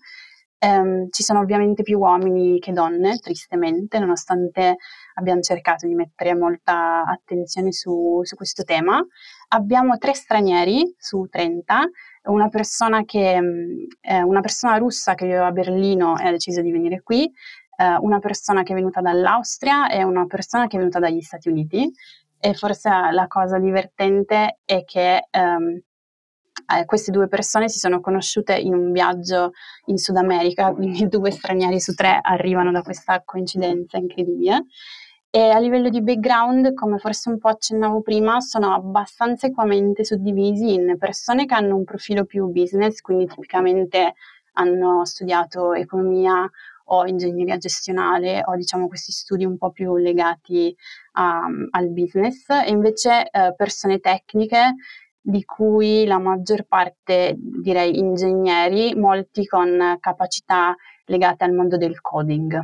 Um, 0.58 1.10
ci 1.10 1.22
sono 1.22 1.42
ovviamente 1.42 1.84
più 1.84 2.00
uomini 2.00 2.60
che 2.60 2.72
donne, 2.72 3.18
tristemente, 3.18 4.00
nonostante 4.00 4.78
abbiamo 5.16 5.42
cercato 5.42 5.86
di 5.88 5.94
mettere 5.94 6.36
molta 6.36 7.04
attenzione 7.06 7.72
su, 7.72 8.22
su 8.24 8.36
questo 8.36 8.64
tema. 8.64 9.06
Abbiamo 9.50 9.98
tre 9.98 10.14
stranieri 10.14 10.96
su 10.98 11.28
30, 11.30 11.90
una 12.26 12.50
persona, 12.50 13.04
che, 13.04 13.40
eh, 14.02 14.22
una 14.22 14.42
persona 14.42 14.78
russa 14.78 15.14
che 15.14 15.26
viveva 15.26 15.48
a 15.48 15.52
Berlino 15.52 16.18
e 16.18 16.28
ha 16.28 16.32
deciso 16.32 16.62
di 16.62 16.72
venire 16.72 17.02
qui, 17.02 17.26
eh, 17.78 17.98
una 18.00 18.20
persona 18.20 18.64
che 18.64 18.74
è 18.74 18.76
venuta 18.76 19.02
dall'Austria 19.02 19.90
e 19.90 20.04
una 20.04 20.26
persona 20.26 20.68
che 20.68 20.78
è 20.78 20.80
venuta 20.80 21.00
dagli 21.00 21.22
Stati 21.22 21.50
Uniti. 21.50 21.92
E 22.40 22.54
forse 22.54 22.90
la 22.90 23.28
cosa 23.28 23.58
divertente 23.58 24.60
è 24.66 24.84
che 24.84 25.28
um, 25.32 25.82
eh, 26.68 26.86
queste 26.86 27.12
due 27.12 27.28
persone 27.28 27.70
si 27.70 27.80
sono 27.80 28.00
conosciute 28.00 28.56
in 28.56 28.74
un 28.74 28.92
viaggio 28.92 29.52
in 29.86 29.98
Sud 29.98 30.16
America, 30.18 30.72
quindi 30.72 31.08
due 31.10 31.32
stranieri 31.32 31.80
su 31.80 31.94
tre 31.94 32.20
arrivano 32.22 32.72
da 32.72 32.82
questa 32.82 33.22
coincidenza 33.24 33.98
incredibile. 33.98 34.66
E 35.36 35.50
a 35.50 35.60
livello 35.60 35.90
di 35.90 36.02
background, 36.02 36.74
come 36.76 36.98
forse 36.98 37.28
un 37.28 37.40
po' 37.40 37.50
accennavo 37.50 38.00
prima, 38.02 38.40
sono 38.40 38.74
abbastanza 38.74 39.48
equamente 39.48 40.06
suddivisi 40.06 40.76
in 40.76 40.96
persone 40.98 41.46
che 41.46 41.54
hanno 41.54 41.76
un 41.76 41.84
profilo 41.84 42.24
più 42.24 42.46
business, 42.48 43.02
quindi 43.02 43.26
tipicamente 43.26 44.14
hanno 44.54 45.04
studiato 45.04 45.74
economia 45.74 46.50
o 46.86 47.06
ingegneria 47.06 47.58
gestionale 47.58 48.44
o 48.46 48.56
diciamo 48.56 48.88
questi 48.88 49.12
studi 49.12 49.44
un 49.44 49.58
po' 49.58 49.72
più 49.72 49.98
legati 49.98 50.74
a, 51.16 51.42
al 51.72 51.90
business 51.90 52.48
e 52.52 52.70
invece 52.70 53.30
eh, 53.30 53.54
persone 53.58 54.00
tecniche 54.00 54.76
di 55.20 55.44
cui 55.44 56.06
la 56.06 56.18
maggior 56.18 56.64
parte 56.64 57.36
direi 57.38 57.98
ingegneri, 57.98 58.96
molti 58.96 59.46
con 59.46 59.98
capacità 60.00 60.74
legate 61.08 61.44
al 61.44 61.52
mondo 61.52 61.76
del 61.76 62.00
coding. 62.00 62.58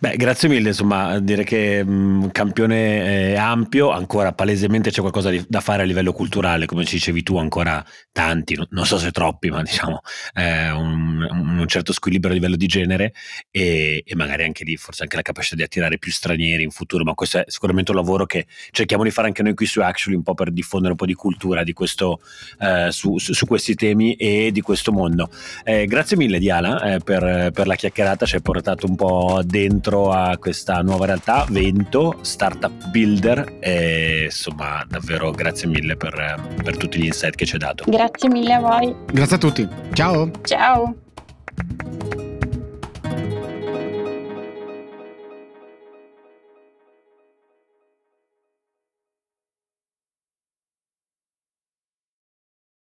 Beh, 0.00 0.14
grazie 0.14 0.48
mille, 0.48 0.68
insomma, 0.68 1.18
dire 1.18 1.42
che 1.42 1.82
mh, 1.82 1.90
mm, 1.90 2.28
campione 2.28 3.32
è 3.32 3.34
ampio, 3.34 3.90
ancora 3.90 4.32
palesemente 4.32 4.90
c'è 4.90 5.00
qualcosa 5.00 5.28
di, 5.28 5.44
da 5.48 5.60
fare 5.60 5.82
a 5.82 5.84
livello 5.84 6.12
culturale, 6.12 6.66
come 6.66 6.84
ci 6.84 6.94
dicevi 6.94 7.24
tu, 7.24 7.36
ancora 7.36 7.84
tanti, 8.12 8.54
no, 8.54 8.68
non 8.70 8.86
so 8.86 8.96
se 8.96 9.10
troppi, 9.10 9.50
ma 9.50 9.60
diciamo 9.60 10.00
eh, 10.34 10.70
un, 10.70 11.26
un, 11.28 11.64
certo 11.66 11.92
squilibrio 11.92 12.30
a 12.30 12.34
livello 12.34 12.54
di 12.54 12.66
genere 12.68 13.12
e, 13.50 14.04
e, 14.06 14.14
magari 14.14 14.44
anche 14.44 14.62
lì 14.62 14.76
forse 14.76 15.02
anche 15.02 15.16
la 15.16 15.22
capacità 15.22 15.56
di 15.56 15.62
attirare 15.64 15.98
più 15.98 16.12
stranieri 16.12 16.62
in 16.62 16.70
futuro, 16.70 17.02
ma 17.02 17.14
questo 17.14 17.38
è 17.38 17.44
sicuramente 17.48 17.90
un 17.90 17.96
lavoro 17.96 18.24
che 18.24 18.46
cerchiamo 18.70 19.02
di 19.02 19.10
fare 19.10 19.26
anche 19.26 19.42
noi 19.42 19.54
qui 19.54 19.66
su 19.66 19.80
Actually, 19.80 20.16
un 20.16 20.22
po' 20.22 20.34
per 20.34 20.52
diffondere 20.52 20.92
un 20.92 20.96
po' 20.96 21.06
di 21.06 21.14
cultura 21.14 21.64
di 21.64 21.72
questo, 21.72 22.20
eh, 22.60 22.92
su, 22.92 23.18
su, 23.18 23.46
questi 23.46 23.74
temi 23.74 24.14
e 24.14 24.52
di 24.52 24.60
questo 24.60 24.92
mondo. 24.92 25.28
Eh, 25.64 25.86
grazie 25.86 26.16
mille 26.16 26.38
Diana 26.38 26.94
eh, 26.94 26.98
per, 27.00 27.50
per 27.50 27.66
la 27.66 27.74
chiacchierata, 27.74 28.26
ci 28.26 28.36
hai 28.36 28.42
portato 28.42 28.86
un 28.86 28.94
po' 28.94 29.40
dentro 29.44 29.87
dentro 29.88 30.10
a 30.10 30.36
questa 30.36 30.82
nuova 30.82 31.06
realtà, 31.06 31.46
Vento, 31.48 32.18
Startup 32.20 32.90
Builder 32.90 33.56
e 33.60 34.24
insomma 34.24 34.84
davvero 34.86 35.30
grazie 35.30 35.66
mille 35.66 35.96
per, 35.96 36.54
per 36.62 36.76
tutti 36.76 36.98
gli 37.00 37.06
insight 37.06 37.34
che 37.34 37.46
ci 37.46 37.54
hai 37.54 37.60
dato. 37.60 37.84
Grazie 37.86 38.28
mille 38.28 38.52
a 38.52 38.60
voi. 38.60 38.94
Grazie 39.06 39.36
a 39.36 39.38
tutti. 39.38 39.68
Ciao. 39.92 40.30
Ciao. 40.42 40.94